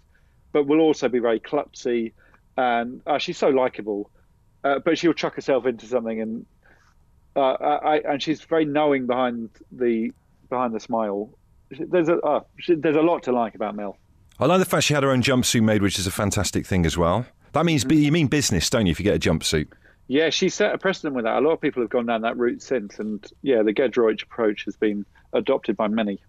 but 0.52 0.66
will 0.66 0.80
also 0.80 1.08
be 1.10 1.18
very 1.18 1.38
klutzy, 1.38 2.12
and 2.56 3.00
uh, 3.06 3.18
she's 3.18 3.38
so 3.38 3.48
likable. 3.48 4.10
Uh, 4.62 4.78
but 4.78 4.96
she'll 4.96 5.12
chuck 5.12 5.34
herself 5.34 5.66
into 5.66 5.86
something, 5.86 6.20
and 6.20 6.46
uh, 7.36 7.52
I, 7.52 7.98
and 7.98 8.22
she's 8.22 8.40
very 8.42 8.64
knowing 8.64 9.06
behind 9.06 9.50
the 9.70 10.10
behind 10.48 10.74
the 10.74 10.80
smile. 10.80 11.30
There's 11.70 12.08
a 12.08 12.16
uh, 12.20 12.40
she, 12.58 12.74
there's 12.74 12.96
a 12.96 13.02
lot 13.02 13.24
to 13.24 13.32
like 13.32 13.54
about 13.54 13.76
Mel. 13.76 13.98
I 14.38 14.46
like 14.46 14.58
the 14.58 14.64
fact 14.64 14.84
she 14.84 14.94
had 14.94 15.02
her 15.02 15.10
own 15.10 15.22
jumpsuit 15.22 15.62
made, 15.62 15.82
which 15.82 15.98
is 15.98 16.06
a 16.06 16.10
fantastic 16.10 16.66
thing 16.66 16.86
as 16.86 16.96
well. 16.96 17.26
That 17.52 17.64
means 17.64 17.84
you 17.88 18.10
mean 18.10 18.26
business, 18.26 18.68
don't 18.68 18.86
you? 18.86 18.90
If 18.90 18.98
you 18.98 19.04
get 19.04 19.14
a 19.14 19.18
jumpsuit, 19.18 19.68
Yeah, 20.08 20.30
she 20.30 20.48
set 20.48 20.74
a 20.74 20.78
precedent 20.78 21.14
with 21.14 21.24
that. 21.24 21.36
A 21.36 21.40
lot 21.40 21.52
of 21.52 21.60
people 21.60 21.82
have 21.82 21.90
gone 21.90 22.06
down 22.06 22.22
that 22.22 22.36
route 22.36 22.62
since, 22.62 22.98
and 22.98 23.24
yeah, 23.42 23.62
the 23.62 23.72
Giedroyc 23.72 24.22
approach 24.22 24.64
has 24.64 24.76
been 24.76 25.06
adopted 25.32 25.76
by 25.76 25.88
many. 25.88 26.20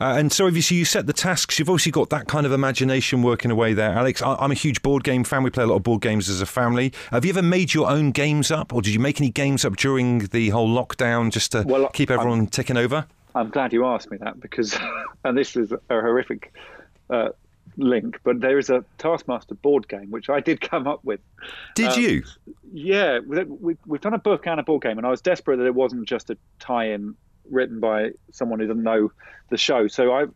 Uh, 0.00 0.16
and 0.18 0.32
so 0.32 0.46
obviously 0.46 0.76
you 0.76 0.84
set 0.84 1.06
the 1.06 1.12
tasks. 1.12 1.58
You've 1.58 1.68
obviously 1.70 1.92
got 1.92 2.10
that 2.10 2.26
kind 2.26 2.46
of 2.46 2.52
imagination 2.52 3.22
working 3.22 3.50
away 3.50 3.74
there, 3.74 3.92
Alex. 3.92 4.22
I, 4.22 4.42
am 4.44 4.50
a 4.50 4.54
huge 4.54 4.82
board 4.82 5.04
game 5.04 5.24
fan. 5.24 5.42
We 5.42 5.50
play 5.50 5.64
a 5.64 5.66
lot 5.66 5.76
of 5.76 5.82
board 5.82 6.02
games 6.02 6.28
as 6.28 6.40
a 6.40 6.46
family. 6.46 6.92
Have 7.10 7.24
you 7.24 7.30
ever 7.30 7.42
made 7.42 7.74
your 7.74 7.90
own 7.90 8.10
games 8.10 8.50
up, 8.50 8.72
or 8.72 8.82
did 8.82 8.92
you 8.94 9.00
make 9.00 9.20
any 9.20 9.30
games 9.30 9.64
up 9.64 9.76
during 9.76 10.18
the 10.18 10.50
whole 10.50 10.68
lockdown 10.68 11.30
just 11.30 11.52
to 11.52 11.64
well, 11.66 11.88
keep 11.88 12.10
everyone 12.10 12.40
I'm, 12.40 12.46
ticking 12.46 12.76
over? 12.76 13.06
I'm 13.34 13.50
glad 13.50 13.72
you 13.72 13.84
asked 13.84 14.10
me 14.10 14.18
that 14.18 14.40
because, 14.40 14.76
and 15.24 15.36
this 15.36 15.56
is 15.56 15.72
a 15.72 15.78
horrific 15.88 16.52
uh, 17.10 17.30
link, 17.76 18.18
but 18.24 18.40
there 18.40 18.58
is 18.58 18.70
a 18.70 18.84
Taskmaster 18.98 19.54
board 19.54 19.88
game 19.88 20.10
which 20.10 20.28
I 20.30 20.40
did 20.40 20.60
come 20.70 20.86
up 20.86 21.04
with. 21.04 21.20
Did 21.74 21.92
um, 21.92 22.00
you? 22.00 22.22
Yeah, 22.72 23.20
we, 23.20 23.76
have 23.90 24.00
done 24.00 24.14
a 24.14 24.18
book 24.18 24.46
and 24.46 24.60
a 24.60 24.62
board 24.62 24.82
game, 24.82 24.98
and 24.98 25.06
I 25.06 25.10
was 25.10 25.20
desperate 25.20 25.58
that 25.58 25.66
it 25.66 25.74
wasn't 25.74 26.06
just 26.06 26.30
a 26.30 26.36
tie-in 26.58 27.14
written 27.50 27.80
by 27.80 28.10
someone 28.32 28.60
who 28.60 28.66
doesn't 28.66 28.82
know 28.82 29.12
the 29.50 29.56
show. 29.56 29.86
So 29.88 30.12
I 30.12 30.26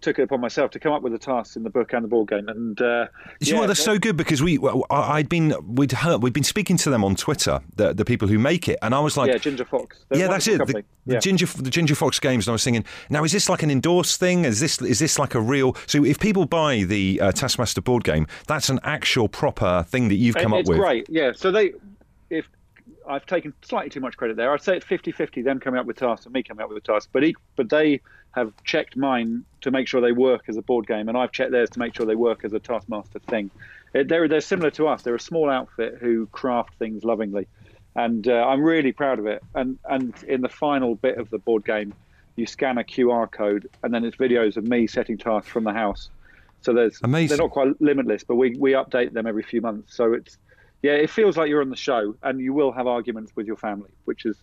took 0.00 0.18
it 0.18 0.22
upon 0.22 0.40
myself 0.40 0.70
to 0.72 0.78
come 0.78 0.92
up 0.92 1.02
with 1.02 1.12
the 1.12 1.18
tasks 1.18 1.56
in 1.56 1.62
the 1.62 1.70
book 1.70 1.92
and 1.92 2.04
the 2.04 2.08
board 2.08 2.28
game. 2.28 2.48
And 2.48 2.80
uh, 2.80 3.06
you 3.40 3.54
yeah, 3.54 3.60
know, 3.60 3.66
they're 3.66 3.74
so 3.74 3.98
good 3.98 4.16
because 4.16 4.42
we 4.42 4.58
I'd 4.90 5.28
been 5.28 5.54
we'd 5.66 5.92
heard 5.92 6.22
we'd 6.22 6.32
been 6.32 6.44
speaking 6.44 6.76
to 6.78 6.90
them 6.90 7.04
on 7.04 7.16
Twitter, 7.16 7.60
the 7.76 7.92
the 7.92 8.04
people 8.04 8.28
who 8.28 8.38
make 8.38 8.68
it, 8.68 8.78
and 8.82 8.94
I 8.94 9.00
was 9.00 9.16
like, 9.16 9.30
yeah, 9.30 9.38
Ginger 9.38 9.64
Fox. 9.64 10.04
They're 10.08 10.20
yeah, 10.20 10.28
that's 10.28 10.46
it. 10.46 10.58
The, 10.58 10.84
the. 11.06 11.18
Ginger 11.18 11.46
the 11.46 11.70
Ginger 11.70 11.94
Fox 11.94 12.20
games, 12.20 12.46
and 12.46 12.52
I 12.52 12.54
was 12.54 12.64
thinking, 12.64 12.84
now 13.10 13.24
is 13.24 13.32
this 13.32 13.48
like 13.48 13.62
an 13.62 13.70
endorsed 13.70 14.20
thing? 14.20 14.44
Is 14.44 14.60
this 14.60 14.80
is 14.80 14.98
this 14.98 15.18
like 15.18 15.34
a 15.34 15.40
real? 15.40 15.76
So 15.86 16.04
if 16.04 16.18
people 16.18 16.46
buy 16.46 16.84
the 16.84 17.20
uh, 17.20 17.32
Taskmaster 17.32 17.82
board 17.82 18.04
game, 18.04 18.26
that's 18.46 18.68
an 18.68 18.80
actual 18.82 19.28
proper 19.28 19.84
thing 19.88 20.08
that 20.08 20.16
you've 20.16 20.36
come 20.36 20.52
up 20.52 20.66
with. 20.66 20.76
It's 20.76 20.78
great, 20.78 21.06
yeah. 21.08 21.32
So 21.34 21.50
they 21.50 21.72
I've 23.08 23.26
taken 23.26 23.52
slightly 23.62 23.90
too 23.90 24.00
much 24.00 24.16
credit 24.16 24.36
there. 24.36 24.52
I'd 24.52 24.62
say 24.62 24.76
it's 24.76 24.86
50-50, 24.86 25.44
them 25.44 25.60
coming 25.60 25.80
up 25.80 25.86
with 25.86 25.96
tasks 25.96 26.26
and 26.26 26.32
me 26.32 26.42
coming 26.42 26.62
up 26.62 26.68
with 26.70 26.82
the 26.82 26.92
tasks. 26.92 27.08
But 27.12 27.24
but 27.56 27.70
they 27.70 28.00
have 28.32 28.52
checked 28.64 28.96
mine 28.96 29.44
to 29.62 29.70
make 29.70 29.88
sure 29.88 30.00
they 30.00 30.12
work 30.12 30.44
as 30.48 30.56
a 30.56 30.62
board 30.62 30.86
game, 30.86 31.08
and 31.08 31.16
I've 31.16 31.32
checked 31.32 31.50
theirs 31.50 31.70
to 31.70 31.78
make 31.78 31.94
sure 31.94 32.06
they 32.06 32.14
work 32.14 32.44
as 32.44 32.52
a 32.52 32.58
Taskmaster 32.58 33.18
thing. 33.20 33.50
It, 33.94 34.08
they're 34.08 34.28
they're 34.28 34.40
similar 34.40 34.70
to 34.72 34.88
us. 34.88 35.02
They're 35.02 35.14
a 35.14 35.20
small 35.20 35.50
outfit 35.50 35.98
who 36.00 36.26
craft 36.26 36.74
things 36.78 37.04
lovingly, 37.04 37.48
and 37.96 38.28
uh, 38.28 38.46
I'm 38.46 38.62
really 38.62 38.92
proud 38.92 39.18
of 39.18 39.26
it. 39.26 39.42
And 39.54 39.78
and 39.88 40.14
in 40.24 40.42
the 40.42 40.48
final 40.48 40.94
bit 40.94 41.18
of 41.18 41.30
the 41.30 41.38
board 41.38 41.64
game, 41.64 41.94
you 42.36 42.46
scan 42.46 42.78
a 42.78 42.84
QR 42.84 43.30
code, 43.30 43.68
and 43.82 43.92
then 43.92 44.04
it's 44.04 44.16
videos 44.16 44.56
of 44.56 44.64
me 44.64 44.86
setting 44.86 45.18
tasks 45.18 45.50
from 45.50 45.64
the 45.64 45.72
house. 45.72 46.10
So 46.60 46.72
there's 46.72 47.00
Amazing. 47.02 47.28
they're 47.28 47.44
not 47.44 47.52
quite 47.52 47.80
limitless, 47.80 48.24
but 48.24 48.36
we 48.36 48.56
we 48.58 48.72
update 48.72 49.12
them 49.12 49.26
every 49.26 49.42
few 49.42 49.60
months. 49.60 49.96
So 49.96 50.12
it's 50.12 50.36
yeah, 50.82 50.92
it 50.92 51.10
feels 51.10 51.36
like 51.36 51.48
you're 51.48 51.60
on 51.60 51.70
the 51.70 51.76
show, 51.76 52.14
and 52.22 52.40
you 52.40 52.52
will 52.52 52.72
have 52.72 52.86
arguments 52.86 53.32
with 53.34 53.46
your 53.46 53.56
family, 53.56 53.90
which 54.04 54.24
is 54.24 54.36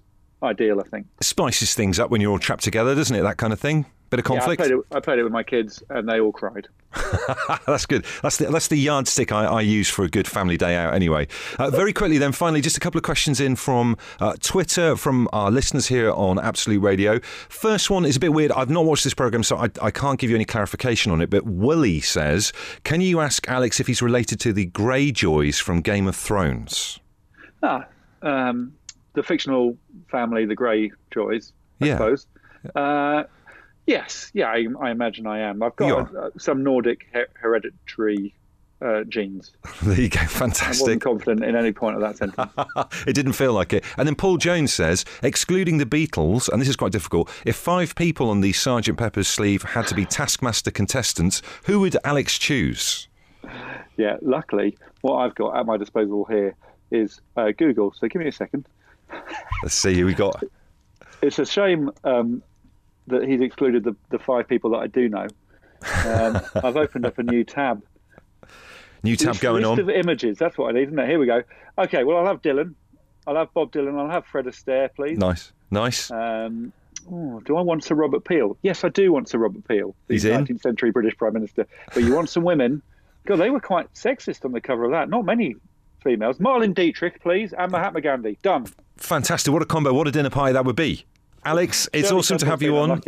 ideal, 0.44 0.80
I 0.80 0.88
think. 0.88 1.08
Spices 1.22 1.74
things 1.74 2.00
up 2.00 2.10
when 2.10 2.22
you're 2.22 2.32
all 2.32 2.40
trapped 2.40 2.64
together, 2.64 2.94
doesn't 2.96 3.16
it? 3.16 3.22
That 3.22 3.38
kind 3.38 3.54
of 3.54 3.60
thing. 3.60 3.86
Bit 4.16 4.20
of 4.20 4.26
conflict. 4.28 4.62
Yeah, 4.62 4.66
I, 4.66 4.70
played 4.70 4.80
it, 4.80 4.86
I 4.96 5.00
played 5.02 5.20
it 5.20 5.24
with 5.24 5.34
my 5.34 5.44
kids, 5.44 5.84
and 5.90 6.08
they 6.08 6.22
all 6.22 6.32
cried. 6.32 6.70
that's 7.68 7.86
good. 7.86 8.06
That's 8.24 8.38
the, 8.38 8.46
that's 8.46 8.70
the 8.70 8.78
yardstick 8.78 9.34
I, 9.34 9.44
I, 9.44 9.60
use 9.60 9.90
for 9.90 10.06
a 10.06 10.10
good 10.10 10.26
family 10.26 10.56
day 10.56 10.78
out. 10.78 10.94
Anyway, 10.94 11.28
uh, 11.60 11.70
very 11.70 11.92
quickly 11.92 12.18
then, 12.18 12.32
finally, 12.32 12.62
just 12.62 12.78
a 12.78 12.80
couple 12.80 12.98
of 12.98 13.04
questions 13.04 13.42
in 13.42 13.58
from 13.58 13.98
uh, 14.22 14.36
Twitter 14.40 14.96
from 14.96 15.28
our 15.34 15.52
listeners 15.52 15.88
here 15.88 16.12
on 16.12 16.40
Absolute 16.40 16.80
Radio. 16.80 17.20
First 17.50 17.90
one 17.90 18.06
is 18.06 18.16
a 18.16 18.20
bit 18.22 18.32
weird. 18.32 18.54
I've 18.54 18.70
not 18.70 18.86
watched 18.86 19.04
this 19.04 19.14
program, 19.14 19.44
so 19.44 19.58
I, 19.58 19.70
I 19.82 19.92
can't 19.92 20.18
give 20.18 20.30
you 20.30 20.38
any 20.38 20.46
clarification 20.46 21.12
on 21.12 21.20
it. 21.20 21.30
But 21.30 21.44
Willie 21.46 22.00
says, 22.00 22.54
"Can 22.86 23.02
you 23.02 23.20
ask 23.20 23.46
Alex 23.50 23.82
if 23.82 23.88
he's 23.88 24.02
related 24.02 24.40
to 24.40 24.54
the 24.54 24.68
Greyjoys 24.68 25.62
from 25.62 25.82
Game 25.82 26.08
of 26.08 26.16
Thrones?" 26.16 27.02
Ah, 27.62 27.86
um, 28.22 28.72
the 29.12 29.24
fictional 29.24 29.76
family, 30.08 30.46
the 30.46 30.56
Greyjoys, 30.56 31.52
I 31.82 31.86
yeah. 31.86 31.94
suppose. 31.96 32.28
Uh, 32.74 33.24
yes, 33.86 34.32
yeah, 34.34 34.48
I, 34.48 34.66
I, 34.80 34.92
imagine 34.92 35.28
I 35.28 35.40
am. 35.40 35.62
I've 35.64 35.76
got 35.76 36.16
uh, 36.16 36.30
some 36.38 36.64
Nordic 36.64 37.08
her- 37.14 37.28
hereditary 37.34 38.34
uh, 38.82 39.04
genes. 39.04 39.54
There 39.84 40.00
you 40.00 40.10
go, 40.10 40.20
fantastic. 40.22 40.82
I 40.82 40.84
wasn't 40.84 41.02
confident 41.02 41.44
in 41.44 41.56
any 41.56 41.72
point 41.72 41.96
of 41.96 42.02
that 42.02 42.18
sentence. 42.18 42.52
it 43.08 43.14
didn't 43.14 43.34
feel 43.34 43.54
like 43.54 43.74
it. 43.74 43.84
And 43.98 44.08
then 44.08 44.16
Paul 44.16 44.38
Jones 44.38 44.74
says, 44.74 45.06
excluding 45.22 45.78
the 45.78 45.86
Beatles, 45.86 46.50
and 46.50 46.62
this 46.62 46.70
is 46.70 46.76
quite 46.76 46.92
difficult, 46.92 47.30
if 47.46 47.56
five 47.56 47.96
people 47.96 48.30
on 48.30 48.42
the 48.42 48.54
Sergeant 48.54 48.98
Pepper's 48.98 49.28
sleeve 49.28 49.64
had 49.64 49.88
to 49.88 49.96
be 49.96 50.06
Taskmaster 50.06 50.72
contestants, 50.72 51.42
who 51.66 51.80
would 51.82 51.98
Alex 52.04 52.38
choose? 52.38 53.08
Yeah, 53.98 54.18
luckily, 54.22 54.78
what 55.02 55.16
I've 55.18 55.36
got 55.36 55.58
at 55.58 55.66
my 55.66 55.78
disposal 55.78 56.26
here 56.26 56.56
is 56.92 57.22
uh, 57.38 57.52
Google. 57.58 57.94
So 57.94 58.08
give 58.08 58.22
me 58.22 58.28
a 58.28 58.32
second. 58.32 58.68
Let's 59.64 59.76
see 59.76 59.94
who 59.94 60.06
we 60.06 60.14
got. 60.14 60.44
It's 61.22 61.40
a 61.40 61.46
shame 61.46 61.92
um, 62.04 62.42
that 63.08 63.28
he's 63.28 63.42
excluded 63.42 63.84
the, 63.84 63.96
the 64.10 64.20
five 64.20 64.48
people 64.48 64.72
that 64.72 64.78
I 64.78 64.88
do 64.88 65.10
know. 65.10 65.28
Um, 66.06 66.42
I've 66.64 66.78
opened 66.78 67.06
up 67.06 67.18
a 67.18 67.24
new 67.24 67.44
tab. 67.44 67.84
New 69.04 69.16
tab 69.16 69.30
list, 69.30 69.42
going 69.42 69.64
list 69.64 69.68
on. 69.72 69.80
of 69.80 69.90
images. 69.90 70.38
That's 70.38 70.58
what 70.58 70.70
I 70.70 70.80
need, 70.80 70.88
isn't 70.88 71.00
it? 71.00 71.08
Here 71.08 71.20
we 71.20 71.26
go. 71.26 71.44
Okay, 71.78 72.04
well, 72.04 72.18
I'll 72.18 72.26
have 72.26 72.42
Dylan. 72.42 72.74
I'll 73.28 73.36
have 73.36 73.54
Bob 73.54 73.72
Dylan. 73.72 74.00
I'll 74.00 74.10
have 74.10 74.26
Fred 74.26 74.46
Astaire, 74.46 74.90
please. 74.96 75.18
Nice, 75.18 75.52
nice. 75.72 76.10
Um, 76.12 76.72
oh, 77.12 77.42
do 77.46 77.58
I 77.58 77.62
want 77.62 77.84
Sir 77.84 77.96
Robert 77.96 78.26
Peel? 78.26 78.58
Yes, 78.62 78.84
I 78.84 78.90
do 78.90 79.12
want 79.12 79.30
Sir 79.30 79.38
Robert 79.40 79.68
Peel. 79.68 79.96
He's 80.08 80.24
19th 80.24 80.50
in. 80.50 80.60
century 80.60 80.92
British 80.92 81.18
Prime 81.18 81.34
Minister. 81.34 81.68
But 81.94 82.04
you 82.04 82.14
want 82.16 82.30
some 82.30 82.44
women? 82.44 82.82
God, 83.26 83.38
they 83.38 83.50
were 83.50 83.60
quite 83.60 83.92
sexist 83.94 84.46
on 84.46 84.52
the 84.52 84.62
cover 84.62 84.86
of 84.86 84.92
that. 84.92 85.10
Not 85.10 85.26
many 85.26 85.56
females. 86.04 86.38
Marlene 86.38 86.76
Dietrich, 86.76 87.22
please, 87.22 87.54
and 87.54 87.72
Mahatma 87.72 88.02
Gandhi. 88.02 88.38
Done. 88.44 88.68
Fantastic. 88.98 89.52
What 89.52 89.62
a 89.62 89.66
combo. 89.66 89.94
What 89.94 90.08
a 90.08 90.12
dinner 90.12 90.30
party 90.30 90.54
that 90.54 90.66
would 90.66 90.76
be. 90.76 91.06
Alex, 91.46 91.88
it's 91.94 92.12
awesome 92.12 92.40
to 92.40 92.46
have 92.48 92.62
you 92.62 92.76
on. 92.78 93.02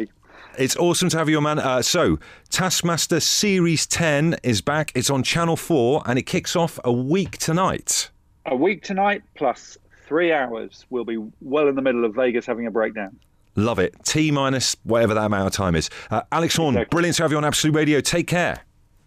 It's 0.57 0.75
awesome 0.75 1.09
to 1.09 1.17
have 1.17 1.27
you 1.27 1.37
on, 1.37 1.43
man. 1.43 1.59
Uh, 1.59 1.81
so, 1.81 2.19
Taskmaster 2.49 3.19
Series 3.19 3.85
10 3.87 4.37
is 4.43 4.61
back. 4.61 4.91
It's 4.95 5.09
on 5.09 5.23
Channel 5.23 5.55
4 5.55 6.03
and 6.05 6.17
it 6.17 6.23
kicks 6.23 6.55
off 6.55 6.79
a 6.83 6.91
week 6.91 7.37
tonight. 7.37 8.09
A 8.45 8.55
week 8.55 8.83
tonight 8.83 9.23
plus 9.35 9.77
three 10.07 10.31
hours. 10.31 10.85
We'll 10.89 11.03
be 11.03 11.17
well 11.41 11.67
in 11.67 11.75
the 11.75 11.81
middle 11.81 12.05
of 12.05 12.15
Vegas 12.15 12.45
having 12.45 12.65
a 12.67 12.71
breakdown. 12.71 13.19
Love 13.55 13.79
it. 13.79 13.95
T 14.03 14.29
minus 14.29 14.75
whatever 14.83 15.15
that 15.15 15.25
amount 15.25 15.47
of 15.47 15.53
time 15.53 15.75
is. 15.75 15.89
Uh, 16.11 16.21
Alex 16.31 16.55
Horne, 16.55 16.75
exactly. 16.75 16.95
brilliant 16.95 17.17
to 17.17 17.23
have 17.23 17.31
you 17.31 17.37
on 17.37 17.45
Absolute 17.45 17.75
Radio. 17.75 18.01
Take 18.01 18.27
care. 18.27 18.59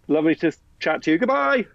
Lovely 0.09 0.35
to 0.35 0.51
chat 0.79 1.03
to 1.03 1.11
you. 1.11 1.17
Goodbye. 1.17 1.65